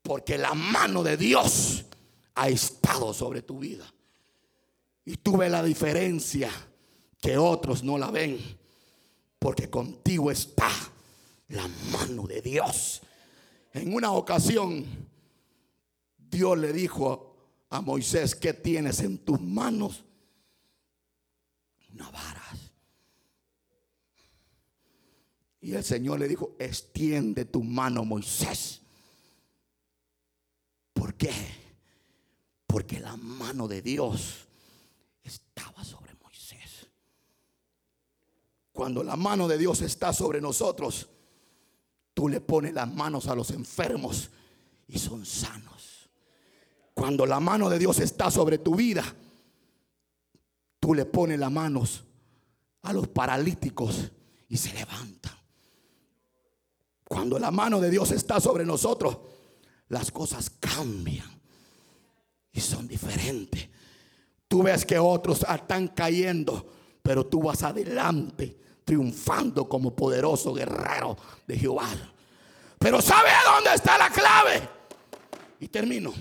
Porque 0.00 0.38
la 0.38 0.54
mano 0.54 1.02
de 1.02 1.16
Dios 1.16 1.84
ha 2.36 2.48
estado 2.48 3.12
sobre 3.12 3.42
tu 3.42 3.58
vida. 3.58 3.92
Y 5.04 5.16
tú 5.16 5.36
ves 5.36 5.50
la 5.50 5.64
diferencia 5.64 6.50
que 7.20 7.36
otros 7.36 7.82
no 7.82 7.98
la 7.98 8.12
ven, 8.12 8.38
porque 9.40 9.68
contigo 9.68 10.30
está 10.30 10.70
la 11.48 11.66
mano 11.90 12.28
de 12.28 12.42
Dios. 12.42 13.02
En 13.72 13.92
una 13.92 14.12
ocasión, 14.12 14.86
Dios 16.16 16.56
le 16.58 16.72
dijo 16.72 17.31
a 17.72 17.80
Moisés, 17.80 18.34
¿qué 18.34 18.52
tienes 18.52 19.00
en 19.00 19.18
tus 19.18 19.40
manos? 19.40 20.04
Una. 21.94 22.10
Y 25.60 25.74
el 25.74 25.84
Señor 25.84 26.18
le 26.18 26.28
dijo, 26.28 26.56
extiende 26.58 27.44
tu 27.44 27.62
mano, 27.62 28.04
Moisés. 28.04 28.80
¿Por 30.92 31.14
qué? 31.14 31.32
Porque 32.66 32.98
la 32.98 33.16
mano 33.16 33.68
de 33.68 33.80
Dios 33.80 34.46
estaba 35.22 35.84
sobre 35.84 36.12
cuando 38.72 39.04
la 39.04 39.16
mano 39.16 39.46
de 39.46 39.58
Dios 39.58 39.82
está 39.82 40.12
sobre 40.12 40.40
nosotros, 40.40 41.08
tú 42.14 42.28
le 42.28 42.40
pones 42.40 42.72
las 42.72 42.92
manos 42.92 43.28
a 43.28 43.34
los 43.34 43.50
enfermos 43.50 44.30
y 44.88 44.98
son 44.98 45.24
sanos. 45.26 45.71
Cuando 47.02 47.26
la 47.26 47.40
mano 47.40 47.68
de 47.68 47.80
Dios 47.80 47.98
está 47.98 48.30
sobre 48.30 48.58
tu 48.58 48.76
vida, 48.76 49.02
tú 50.78 50.94
le 50.94 51.04
pones 51.04 51.36
las 51.36 51.50
manos 51.50 52.04
a 52.82 52.92
los 52.92 53.08
paralíticos 53.08 54.12
y 54.48 54.56
se 54.56 54.72
levantan. 54.72 55.36
Cuando 57.02 57.40
la 57.40 57.50
mano 57.50 57.80
de 57.80 57.90
Dios 57.90 58.12
está 58.12 58.38
sobre 58.38 58.64
nosotros, 58.64 59.18
las 59.88 60.12
cosas 60.12 60.48
cambian 60.48 61.28
y 62.52 62.60
son 62.60 62.86
diferentes. 62.86 63.68
Tú 64.46 64.62
ves 64.62 64.86
que 64.86 65.00
otros 65.00 65.44
están 65.52 65.88
cayendo, 65.88 66.72
pero 67.02 67.26
tú 67.26 67.42
vas 67.42 67.64
adelante 67.64 68.56
triunfando 68.84 69.68
como 69.68 69.92
poderoso 69.96 70.54
guerrero 70.54 71.16
de 71.48 71.58
Jehová. 71.58 71.88
Pero 72.78 73.02
¿sabe 73.02 73.30
dónde 73.44 73.74
está 73.74 73.98
la 73.98 74.08
clave? 74.08 74.68
Y 75.58 75.66
termino. 75.66 76.14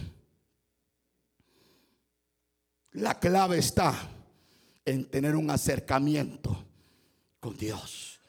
La 2.94 3.20
clave 3.20 3.60
está 3.60 3.96
en 4.84 5.06
tener 5.06 5.36
un 5.36 5.50
acercamiento 5.50 6.66
con 7.40 7.56
Dios. 7.56 8.20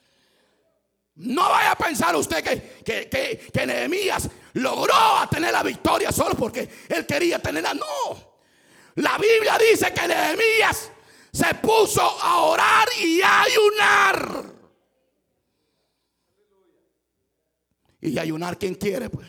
No 1.14 1.48
vaya 1.48 1.72
a 1.72 1.76
pensar 1.76 2.14
usted 2.16 2.42
que, 2.42 2.82
que, 2.82 3.50
que, 3.52 3.66
Nehemías 3.66 4.28
logró 4.54 4.94
tener 5.30 5.52
la 5.52 5.62
victoria 5.62 6.10
solo 6.10 6.34
porque 6.34 6.68
él 6.88 7.04
quería 7.06 7.38
tenerla. 7.38 7.74
No. 7.74 8.38
La 8.96 9.18
Biblia 9.18 9.58
dice 9.58 9.92
que 9.92 10.08
Nehemías 10.08 10.90
se 11.32 11.54
puso 11.56 12.02
a 12.02 12.42
orar 12.42 12.88
y 13.02 13.20
a 13.20 13.42
ayunar. 13.42 14.44
Y 18.00 18.18
ayunar 18.18 18.58
quien 18.58 18.74
quiere, 18.74 19.10
pues. 19.10 19.28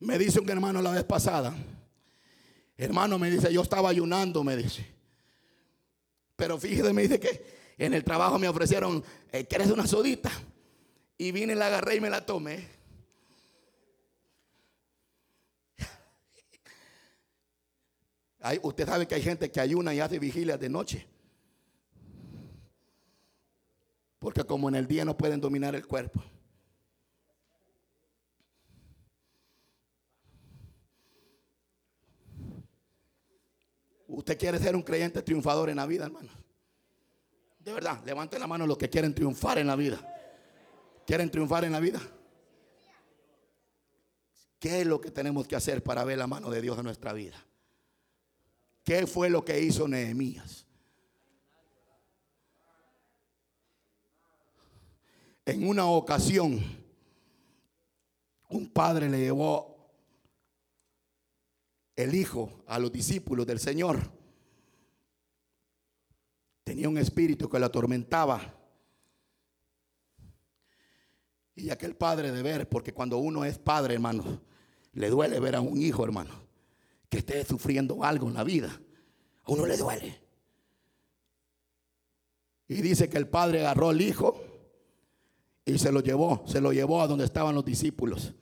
Me 0.00 0.18
dice 0.18 0.40
un 0.40 0.50
hermano 0.50 0.82
la 0.82 0.90
vez 0.90 1.04
pasada. 1.04 1.54
Hermano, 2.82 3.16
me 3.16 3.30
dice, 3.30 3.52
yo 3.52 3.62
estaba 3.62 3.90
ayunando, 3.90 4.42
me 4.42 4.56
dice. 4.56 4.84
Pero 6.34 6.58
fíjese, 6.58 6.92
me 6.92 7.02
dice 7.02 7.20
que 7.20 7.46
en 7.78 7.94
el 7.94 8.02
trabajo 8.02 8.40
me 8.40 8.48
ofrecieron, 8.48 9.04
eh, 9.30 9.46
¿quieres 9.46 9.70
una 9.70 9.86
sodita? 9.86 10.32
Y 11.16 11.30
vine, 11.30 11.54
la 11.54 11.68
agarré 11.68 11.94
y 11.94 12.00
me 12.00 12.10
la 12.10 12.26
tomé. 12.26 12.66
usted 18.62 18.84
sabe 18.84 19.06
que 19.06 19.14
hay 19.14 19.22
gente 19.22 19.48
que 19.48 19.60
ayuna 19.60 19.94
y 19.94 20.00
hace 20.00 20.18
vigilia 20.18 20.58
de 20.58 20.68
noche. 20.68 21.06
Porque 24.18 24.42
como 24.42 24.68
en 24.68 24.74
el 24.74 24.88
día 24.88 25.04
no 25.04 25.16
pueden 25.16 25.40
dominar 25.40 25.76
el 25.76 25.86
cuerpo. 25.86 26.20
Usted 34.12 34.38
quiere 34.38 34.58
ser 34.58 34.76
un 34.76 34.82
creyente 34.82 35.22
triunfador 35.22 35.70
en 35.70 35.76
la 35.76 35.86
vida, 35.86 36.04
hermano. 36.04 36.28
De 37.58 37.72
verdad, 37.72 38.04
levante 38.04 38.38
la 38.38 38.46
mano 38.46 38.66
los 38.66 38.76
que 38.76 38.90
quieren 38.90 39.14
triunfar 39.14 39.56
en 39.56 39.66
la 39.66 39.74
vida. 39.74 39.98
¿Quieren 41.06 41.30
triunfar 41.30 41.64
en 41.64 41.72
la 41.72 41.80
vida? 41.80 42.00
¿Qué 44.58 44.82
es 44.82 44.86
lo 44.86 45.00
que 45.00 45.10
tenemos 45.10 45.48
que 45.48 45.56
hacer 45.56 45.82
para 45.82 46.04
ver 46.04 46.18
la 46.18 46.26
mano 46.26 46.50
de 46.50 46.60
Dios 46.60 46.76
en 46.76 46.84
nuestra 46.84 47.14
vida? 47.14 47.42
¿Qué 48.84 49.06
fue 49.06 49.30
lo 49.30 49.44
que 49.46 49.58
hizo 49.60 49.88
Nehemías? 49.88 50.66
En 55.46 55.66
una 55.66 55.86
ocasión, 55.86 56.62
un 58.50 58.68
padre 58.68 59.08
le 59.08 59.20
llevó 59.20 59.71
el 62.02 62.14
hijo 62.14 62.62
a 62.66 62.78
los 62.78 62.92
discípulos 62.92 63.46
del 63.46 63.58
Señor. 63.58 64.00
Tenía 66.64 66.88
un 66.88 66.98
espíritu 66.98 67.48
que 67.48 67.58
lo 67.58 67.66
atormentaba. 67.66 68.40
Y 71.54 71.70
aquel 71.70 71.96
padre 71.96 72.32
de 72.32 72.42
ver, 72.42 72.68
porque 72.68 72.94
cuando 72.94 73.18
uno 73.18 73.44
es 73.44 73.58
padre, 73.58 73.94
hermano, 73.94 74.40
le 74.92 75.10
duele 75.10 75.38
ver 75.40 75.56
a 75.56 75.60
un 75.60 75.80
hijo, 75.80 76.04
hermano 76.04 76.42
que 77.12 77.18
esté 77.18 77.44
sufriendo 77.44 78.02
algo 78.02 78.26
en 78.26 78.32
la 78.32 78.42
vida. 78.42 78.80
A 79.44 79.52
uno 79.52 79.66
le 79.66 79.76
duele. 79.76 80.18
Y 82.68 82.76
dice 82.76 83.10
que 83.10 83.18
el 83.18 83.28
padre 83.28 83.60
agarró 83.60 83.90
al 83.90 84.00
hijo 84.00 84.42
y 85.66 85.78
se 85.78 85.92
lo 85.92 86.00
llevó, 86.00 86.42
se 86.46 86.58
lo 86.58 86.72
llevó 86.72 87.02
a 87.02 87.06
donde 87.06 87.26
estaban 87.26 87.54
los 87.54 87.66
discípulos. 87.66 88.32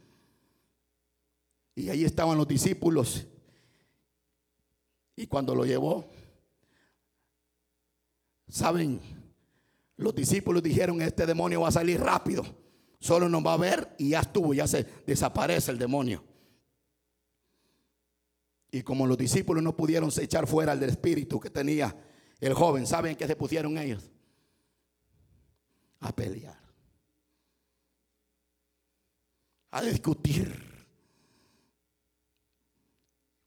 Y 1.74 1.88
ahí 1.88 2.04
estaban 2.04 2.38
los 2.38 2.46
discípulos. 2.46 3.26
Y 5.20 5.26
cuando 5.26 5.54
lo 5.54 5.66
llevó, 5.66 6.10
saben, 8.48 8.98
los 9.96 10.14
discípulos 10.14 10.62
dijeron, 10.62 11.02
este 11.02 11.26
demonio 11.26 11.60
va 11.60 11.68
a 11.68 11.72
salir 11.72 12.00
rápido, 12.00 12.42
Solo 13.00 13.28
nos 13.28 13.44
va 13.44 13.54
a 13.54 13.58
ver 13.58 13.94
y 13.98 14.10
ya 14.10 14.20
estuvo, 14.20 14.54
ya 14.54 14.66
se 14.66 14.84
desaparece 15.06 15.70
el 15.72 15.78
demonio. 15.78 16.24
Y 18.70 18.82
como 18.82 19.06
los 19.06 19.18
discípulos 19.18 19.62
no 19.62 19.76
pudieron 19.76 20.10
echar 20.18 20.46
fuera 20.46 20.72
el 20.72 20.82
espíritu 20.82 21.38
que 21.38 21.50
tenía 21.50 21.94
el 22.40 22.54
joven, 22.54 22.86
¿saben 22.86 23.16
qué 23.16 23.26
se 23.26 23.36
pusieron 23.36 23.76
ellos? 23.76 24.10
A 26.00 26.14
pelear. 26.14 26.58
A 29.70 29.82
discutir. 29.82 30.69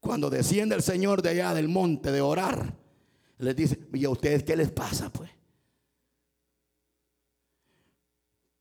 Cuando 0.04 0.30
desciende 0.30 0.76
el 0.76 0.84
Señor 0.84 1.22
de 1.22 1.30
allá 1.30 1.54
del 1.54 1.70
monte 1.70 2.12
de 2.12 2.20
orar, 2.20 2.76
les 3.38 3.56
dice, 3.56 3.88
¿y 3.94 4.04
a 4.04 4.10
ustedes 4.10 4.44
qué 4.44 4.58
les 4.58 4.70
pasa 4.70 5.10
pues? 5.10 5.32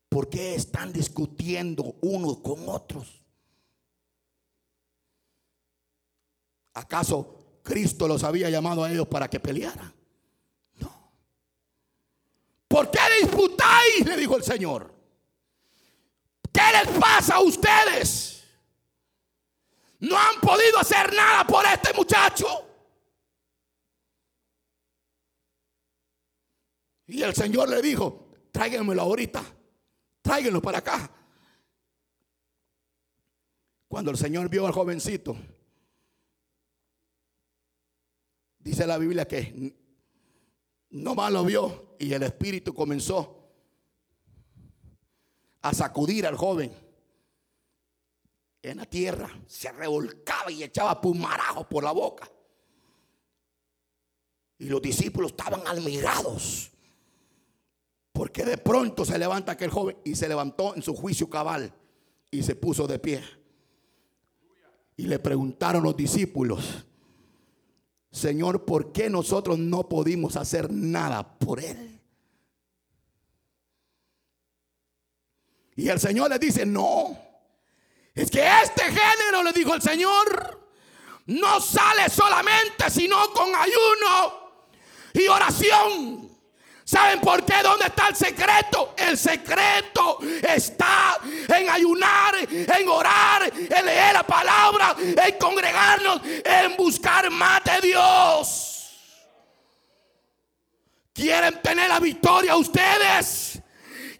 ¿Por 0.08 0.30
qué 0.30 0.54
están 0.54 0.92
discutiendo 0.92 1.96
unos 2.00 2.38
con 2.38 2.68
otros? 2.68 3.24
¿Acaso 6.74 7.58
Cristo 7.64 8.06
los 8.06 8.22
había 8.22 8.48
llamado 8.48 8.84
a 8.84 8.92
ellos 8.92 9.08
para 9.08 9.28
que 9.28 9.40
pelearan? 9.40 9.92
No. 10.74 11.12
¿Por 12.68 12.88
qué 12.88 13.00
disputáis? 13.20 14.06
Le 14.06 14.16
dijo 14.16 14.36
el 14.36 14.44
Señor. 14.44 14.94
¿Qué 16.52 16.62
les 16.72 16.98
pasa 17.00 17.34
a 17.34 17.40
ustedes? 17.40 18.41
No 20.02 20.16
han 20.16 20.40
podido 20.40 20.78
hacer 20.78 21.12
nada 21.12 21.44
por 21.46 21.64
este 21.66 21.92
muchacho. 21.94 22.46
Y 27.06 27.22
el 27.22 27.34
Señor 27.34 27.68
le 27.68 27.82
dijo, 27.82 28.30
tráiganmelo 28.52 29.02
ahorita, 29.02 29.42
tráiganlo 30.22 30.62
para 30.62 30.78
acá. 30.78 31.10
Cuando 33.88 34.10
el 34.10 34.16
Señor 34.16 34.48
vio 34.48 34.66
al 34.66 34.72
jovencito, 34.72 35.36
Dice 38.62 38.86
la 38.86 38.96
Biblia 38.96 39.26
que 39.26 39.74
no 40.90 41.14
más 41.16 41.32
lo 41.32 41.44
vio 41.44 41.96
y 41.98 42.12
el 42.12 42.22
espíritu 42.22 42.72
comenzó 42.72 43.50
a 45.62 45.74
sacudir 45.74 46.26
al 46.26 46.36
joven 46.36 46.72
en 48.62 48.78
la 48.78 48.86
tierra. 48.86 49.30
Se 49.46 49.70
revolcaba 49.72 50.50
y 50.50 50.62
echaba 50.62 51.00
pumarajo 51.00 51.68
por 51.68 51.84
la 51.84 51.92
boca. 51.92 52.30
Y 54.58 54.66
los 54.66 54.80
discípulos 54.80 55.32
estaban 55.32 55.66
admirados. 55.66 56.70
Porque 58.12 58.44
de 58.44 58.58
pronto 58.58 59.04
se 59.04 59.18
levanta 59.18 59.52
aquel 59.52 59.70
joven 59.70 59.96
y 60.04 60.14
se 60.14 60.28
levantó 60.28 60.76
en 60.76 60.82
su 60.82 60.94
juicio 60.94 61.28
cabal 61.28 61.72
y 62.30 62.42
se 62.42 62.54
puso 62.54 62.86
de 62.86 62.98
pie. 62.98 63.22
Y 64.96 65.06
le 65.06 65.18
preguntaron 65.18 65.82
los 65.82 65.96
discípulos, 65.96 66.84
Señor, 68.10 68.64
¿por 68.66 68.92
qué 68.92 69.08
nosotros 69.08 69.58
no 69.58 69.88
pudimos 69.88 70.36
hacer 70.36 70.70
nada 70.70 71.38
por 71.38 71.60
él? 71.60 71.98
Y 75.74 75.88
el 75.88 75.98
Señor 75.98 76.30
le 76.30 76.38
dice, 76.38 76.66
no, 76.66 77.16
es 78.14 78.30
que 78.30 78.46
este 78.62 78.84
género, 78.84 79.42
le 79.42 79.52
dijo 79.52 79.74
el 79.74 79.82
Señor, 79.82 80.60
no 81.26 81.60
sale 81.60 82.08
solamente 82.10 82.90
sino 82.90 83.32
con 83.32 83.54
ayuno 83.54 84.52
y 85.14 85.26
oración. 85.28 86.30
¿Saben 86.84 87.20
por 87.20 87.44
qué? 87.44 87.62
¿Dónde 87.62 87.86
está 87.86 88.08
el 88.08 88.16
secreto? 88.16 88.94
El 88.98 89.16
secreto 89.16 90.18
está 90.42 91.18
en 91.48 91.70
ayunar, 91.70 92.34
en 92.50 92.88
orar, 92.88 93.50
en 93.54 93.86
leer 93.86 94.12
la 94.12 94.24
palabra, 94.24 94.94
en 94.98 95.38
congregarnos, 95.38 96.20
en 96.44 96.76
buscar 96.76 97.30
más 97.30 97.62
de 97.64 97.88
Dios. 97.88 98.72
¿Quieren 101.14 101.62
tener 101.62 101.88
la 101.88 102.00
victoria 102.00 102.56
ustedes? 102.56 103.60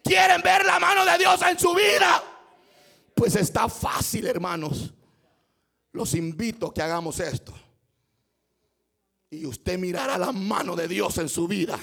¿Quieren 0.02 0.40
ver 0.40 0.64
la 0.64 0.78
mano 0.78 1.04
de 1.04 1.18
Dios 1.18 1.42
en 1.42 1.58
su 1.58 1.74
vida? 1.74 2.22
Pues 3.22 3.36
está 3.36 3.68
fácil, 3.68 4.26
hermanos. 4.26 4.92
Los 5.92 6.12
invito 6.14 6.66
a 6.66 6.74
que 6.74 6.82
hagamos 6.82 7.20
esto. 7.20 7.54
Y 9.30 9.46
usted 9.46 9.78
mirará 9.78 10.18
la 10.18 10.32
mano 10.32 10.74
de 10.74 10.88
Dios 10.88 11.18
en 11.18 11.28
su 11.28 11.46
vida 11.46 11.78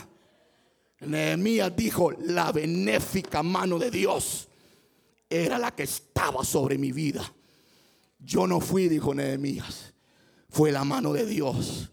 Nehemías 0.99 1.73
dijo, 1.75 2.11
la 2.11 2.51
benéfica 2.51 3.41
mano 3.41 3.79
de 3.79 3.89
Dios 3.89 4.49
era 5.29 5.57
la 5.57 5.73
que 5.73 5.83
estaba 5.83 6.43
sobre 6.43 6.77
mi 6.77 6.91
vida. 6.91 7.33
Yo 8.19 8.45
no 8.45 8.59
fui, 8.59 8.89
dijo 8.89 9.13
Nehemías, 9.13 9.93
fue 10.49 10.73
la 10.73 10.83
mano 10.83 11.13
de 11.13 11.25
Dios 11.25 11.89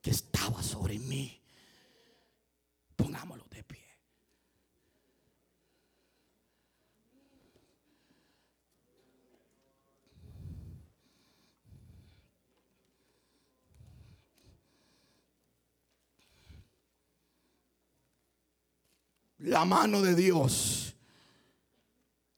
que 0.00 0.10
estaba 0.10 0.62
sobre 0.62 0.98
mí. 0.98 1.42
Pongámoslo 2.96 3.44
de 3.50 3.64
pie. 3.64 3.84
La 19.38 19.64
mano 19.64 20.02
de 20.02 20.14
Dios 20.14 20.94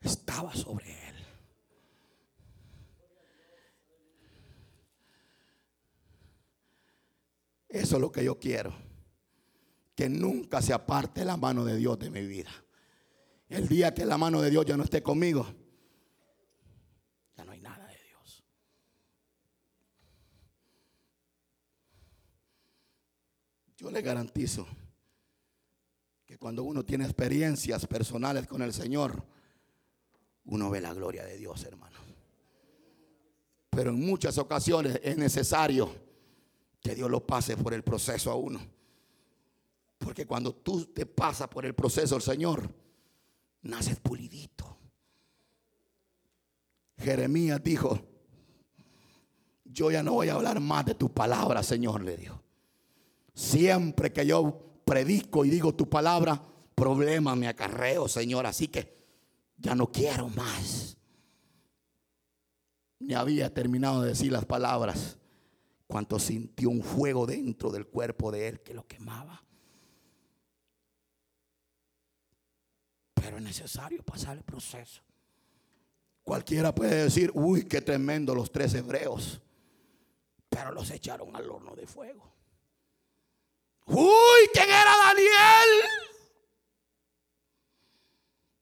estaba 0.01 0.55
sobre 0.55 0.91
él. 1.09 1.15
Eso 7.69 7.97
es 7.97 8.01
lo 8.01 8.11
que 8.11 8.25
yo 8.25 8.39
quiero. 8.39 8.75
Que 9.95 10.09
nunca 10.09 10.61
se 10.61 10.73
aparte 10.73 11.25
la 11.25 11.37
mano 11.37 11.65
de 11.65 11.77
Dios 11.77 11.99
de 11.99 12.11
mi 12.11 12.27
vida. 12.27 12.51
El 13.49 13.69
día 13.69 13.95
que 13.95 14.05
la 14.05 14.19
mano 14.19 14.41
de 14.41 14.51
Dios 14.51 14.65
ya 14.65 14.77
no 14.77 14.85
esté 14.85 15.03
conmigo, 15.03 15.47
ya 17.37 17.45
no 17.45 17.53
hay 17.53 17.61
nada 17.61 17.87
de 17.87 17.99
Dios. 18.05 18.45
Yo 23.77 23.91
le 23.91 24.03
garantizo 24.03 24.67
cuando 26.41 26.65
uno 26.65 26.83
tiene 26.83 27.05
experiencias 27.05 27.87
personales 27.87 28.47
con 28.47 28.63
el 28.63 28.73
Señor, 28.73 29.23
uno 30.47 30.71
ve 30.71 30.81
la 30.81 30.95
gloria 30.95 31.23
de 31.23 31.37
Dios, 31.37 31.63
hermano. 31.65 31.99
Pero 33.69 33.91
en 33.91 34.01
muchas 34.01 34.39
ocasiones 34.39 34.99
es 35.05 35.19
necesario 35.19 35.95
que 36.81 36.95
Dios 36.95 37.11
lo 37.11 37.25
pase 37.25 37.59
por 37.59 37.75
el 37.75 37.85
proceso 37.85 38.31
a 38.31 38.37
uno. 38.37 38.59
Porque 39.99 40.27
cuando 40.27 40.55
tú 40.55 40.87
te 40.87 41.05
pasas 41.05 41.47
por 41.47 41.67
el 41.67 41.75
proceso 41.75 42.15
del 42.15 42.23
Señor, 42.23 42.75
naces 43.61 44.01
pulidito. 44.01 44.79
Jeremías 46.97 47.63
dijo, 47.63 48.01
yo 49.63 49.91
ya 49.91 50.03
no 50.03 50.15
voy 50.15 50.31
a 50.31 50.35
hablar 50.35 50.59
más 50.59 50.87
de 50.87 50.95
tu 50.95 51.13
palabra, 51.13 51.63
Señor, 51.63 52.03
le 52.03 52.17
dijo. 52.17 52.43
Siempre 53.35 54.11
que 54.11 54.25
yo 54.27 54.70
predico 54.91 55.45
y 55.45 55.51
digo 55.51 55.73
tu 55.73 55.89
palabra, 55.89 56.43
problema 56.75 57.37
me 57.37 57.47
acarreo, 57.47 58.09
Señor. 58.09 58.45
Así 58.45 58.67
que 58.67 59.07
ya 59.57 59.77
no 59.77 59.93
quiero 59.93 60.29
más. 60.31 60.97
Ni 62.99 63.15
había 63.15 63.55
terminado 63.55 64.03
de 64.03 64.09
decir 64.09 64.33
las 64.33 64.45
palabras 64.45 65.17
cuando 65.87 66.19
sintió 66.19 66.71
un 66.71 66.83
fuego 66.83 67.25
dentro 67.25 67.71
del 67.71 67.87
cuerpo 67.87 68.33
de 68.33 68.49
él 68.49 68.63
que 68.63 68.75
lo 68.75 68.85
quemaba. 68.85 69.41
Pero 73.15 73.37
es 73.37 73.45
necesario 73.45 74.03
pasar 74.03 74.39
el 74.39 74.43
proceso. 74.43 75.03
Cualquiera 76.25 76.75
puede 76.75 77.05
decir, 77.05 77.31
uy, 77.35 77.63
qué 77.63 77.81
tremendo 77.81 78.35
los 78.35 78.51
tres 78.51 78.75
hebreos. 78.75 79.41
Pero 80.49 80.73
los 80.73 80.91
echaron 80.91 81.37
al 81.37 81.49
horno 81.49 81.77
de 81.77 81.87
fuego. 81.87 82.40
Uy, 83.91 84.49
¿quién 84.53 84.69
era 84.69 84.97
Daniel? 85.05 85.91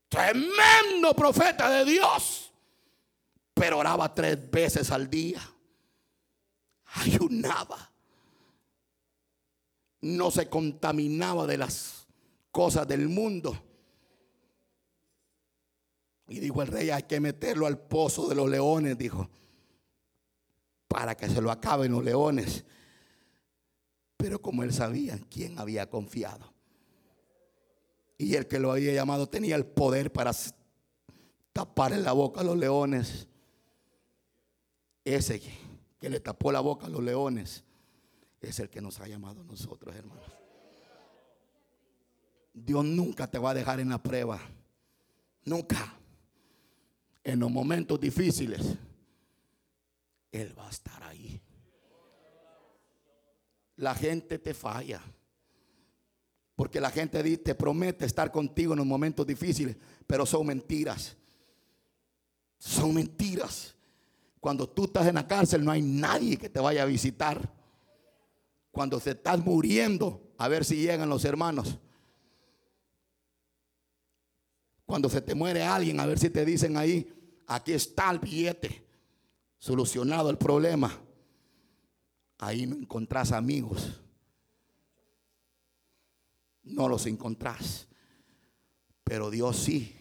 Tremendo 0.08 1.14
profeta 1.14 1.68
de 1.68 1.84
Dios. 1.84 2.50
Pero 3.52 3.78
oraba 3.78 4.14
tres 4.14 4.50
veces 4.50 4.90
al 4.90 5.10
día. 5.10 5.40
Ayunaba. 6.94 7.90
No 10.00 10.30
se 10.30 10.48
contaminaba 10.48 11.46
de 11.46 11.58
las 11.58 12.06
cosas 12.50 12.88
del 12.88 13.08
mundo. 13.08 13.62
Y 16.28 16.40
dijo 16.40 16.62
el 16.62 16.68
rey, 16.68 16.90
hay 16.90 17.02
que 17.02 17.20
meterlo 17.20 17.66
al 17.66 17.78
pozo 17.78 18.28
de 18.28 18.34
los 18.34 18.48
leones, 18.48 18.96
dijo, 18.96 19.28
para 20.86 21.14
que 21.16 21.28
se 21.28 21.40
lo 21.40 21.50
acaben 21.50 21.92
los 21.92 22.04
leones. 22.04 22.64
Pero 24.18 24.42
como 24.42 24.62
él 24.62 24.74
sabía 24.74 25.14
en 25.14 25.20
quién 25.20 25.58
había 25.58 25.88
confiado. 25.88 26.52
Y 28.18 28.34
el 28.34 28.46
que 28.46 28.58
lo 28.58 28.72
había 28.72 28.92
llamado 28.92 29.28
tenía 29.28 29.56
el 29.56 29.64
poder 29.64 30.12
para 30.12 30.32
tapar 31.54 31.96
la 31.96 32.12
boca 32.12 32.42
a 32.42 32.44
los 32.44 32.58
leones. 32.58 33.28
Ese 35.04 35.40
que 35.98 36.10
le 36.10 36.20
tapó 36.20 36.52
la 36.52 36.60
boca 36.60 36.86
a 36.86 36.90
los 36.90 37.02
leones 37.02 37.64
es 38.40 38.58
el 38.60 38.68
que 38.68 38.80
nos 38.80 39.00
ha 39.00 39.08
llamado 39.08 39.40
a 39.40 39.44
nosotros, 39.44 39.94
hermanos. 39.94 40.26
Dios 42.52 42.84
nunca 42.84 43.30
te 43.30 43.38
va 43.38 43.50
a 43.50 43.54
dejar 43.54 43.80
en 43.80 43.88
la 43.88 44.02
prueba. 44.02 44.40
Nunca. 45.44 45.94
En 47.24 47.38
los 47.38 47.50
momentos 47.50 48.00
difíciles, 48.00 48.76
Él 50.32 50.58
va 50.58 50.66
a 50.66 50.70
estar 50.70 51.02
ahí. 51.02 51.40
La 53.78 53.94
gente 53.94 54.38
te 54.38 54.54
falla. 54.54 55.00
Porque 56.54 56.80
la 56.80 56.90
gente 56.90 57.36
te 57.38 57.54
promete 57.54 58.04
estar 58.04 58.32
contigo 58.32 58.72
en 58.72 58.78
los 58.78 58.86
momentos 58.86 59.26
difíciles, 59.26 59.76
pero 60.06 60.26
son 60.26 60.46
mentiras. 60.46 61.16
Son 62.58 62.92
mentiras. 62.92 63.76
Cuando 64.40 64.68
tú 64.68 64.84
estás 64.84 65.06
en 65.06 65.14
la 65.14 65.26
cárcel 65.26 65.64
no 65.64 65.70
hay 65.70 65.82
nadie 65.82 66.36
que 66.36 66.48
te 66.48 66.58
vaya 66.58 66.82
a 66.82 66.86
visitar. 66.86 67.52
Cuando 68.72 68.98
se 68.98 69.10
estás 69.10 69.38
muriendo, 69.38 70.32
a 70.36 70.48
ver 70.48 70.64
si 70.64 70.76
llegan 70.76 71.08
los 71.08 71.24
hermanos. 71.24 71.78
Cuando 74.84 75.08
se 75.08 75.20
te 75.20 75.36
muere 75.36 75.62
alguien, 75.62 76.00
a 76.00 76.06
ver 76.06 76.18
si 76.18 76.30
te 76.30 76.44
dicen 76.44 76.76
ahí, 76.76 77.12
aquí 77.46 77.72
está 77.72 78.10
el 78.10 78.18
billete, 78.18 78.84
solucionado 79.58 80.30
el 80.30 80.38
problema. 80.38 80.98
Ahí 82.38 82.66
no 82.66 82.76
encontrás 82.76 83.32
amigos. 83.32 84.00
No 86.62 86.88
los 86.88 87.06
encontrás. 87.06 87.88
Pero 89.04 89.30
Dios 89.30 89.56
sí. 89.56 89.94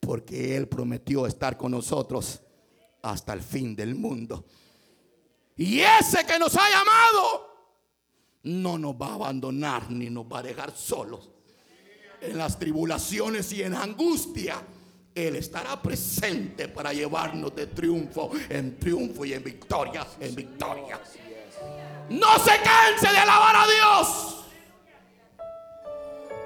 Porque 0.00 0.56
Él 0.56 0.68
prometió 0.68 1.26
estar 1.26 1.56
con 1.56 1.72
nosotros 1.72 2.40
hasta 3.02 3.32
el 3.32 3.42
fin 3.42 3.76
del 3.76 3.94
mundo. 3.94 4.46
Y 5.56 5.80
ese 5.80 6.24
que 6.24 6.38
nos 6.38 6.56
ha 6.56 6.70
llamado 6.70 7.48
no 8.44 8.78
nos 8.78 8.94
va 8.94 9.08
a 9.08 9.14
abandonar 9.14 9.90
ni 9.90 10.08
nos 10.08 10.24
va 10.26 10.38
a 10.38 10.42
dejar 10.42 10.74
solos. 10.74 11.30
En 12.20 12.38
las 12.38 12.58
tribulaciones 12.58 13.52
y 13.52 13.62
en 13.62 13.74
angustia, 13.74 14.62
Él 15.26 15.34
estará 15.34 15.82
presente 15.82 16.68
para 16.68 16.92
llevarnos 16.92 17.52
de 17.54 17.66
triunfo 17.66 18.30
en 18.48 18.78
triunfo 18.78 19.24
y 19.24 19.32
en 19.32 19.42
victoria 19.42 20.06
en 20.20 20.34
victoria. 20.34 21.00
No 22.10 22.38
se 22.38 22.52
canse 22.62 23.12
de 23.12 23.18
alabar 23.18 23.56
a 23.56 23.66
Dios. 23.66 24.36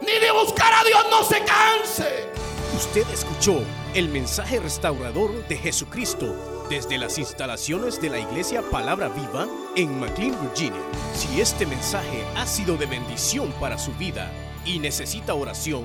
Ni 0.00 0.18
de 0.18 0.32
buscar 0.32 0.72
a 0.72 0.84
Dios, 0.84 1.06
no 1.10 1.22
se 1.22 1.44
canse. 1.44 2.28
Usted 2.74 3.06
escuchó 3.12 3.62
el 3.94 4.08
mensaje 4.08 4.58
restaurador 4.58 5.46
de 5.48 5.56
Jesucristo 5.56 6.34
desde 6.70 6.96
las 6.96 7.18
instalaciones 7.18 8.00
de 8.00 8.08
la 8.08 8.18
iglesia 8.18 8.62
Palabra 8.62 9.08
Viva 9.08 9.46
en 9.76 10.00
McLean, 10.00 10.36
Virginia. 10.40 10.80
Si 11.14 11.42
este 11.42 11.66
mensaje 11.66 12.24
ha 12.36 12.46
sido 12.46 12.78
de 12.78 12.86
bendición 12.86 13.52
para 13.60 13.76
su 13.76 13.92
vida 13.92 14.32
y 14.64 14.78
necesita 14.78 15.34
oración, 15.34 15.84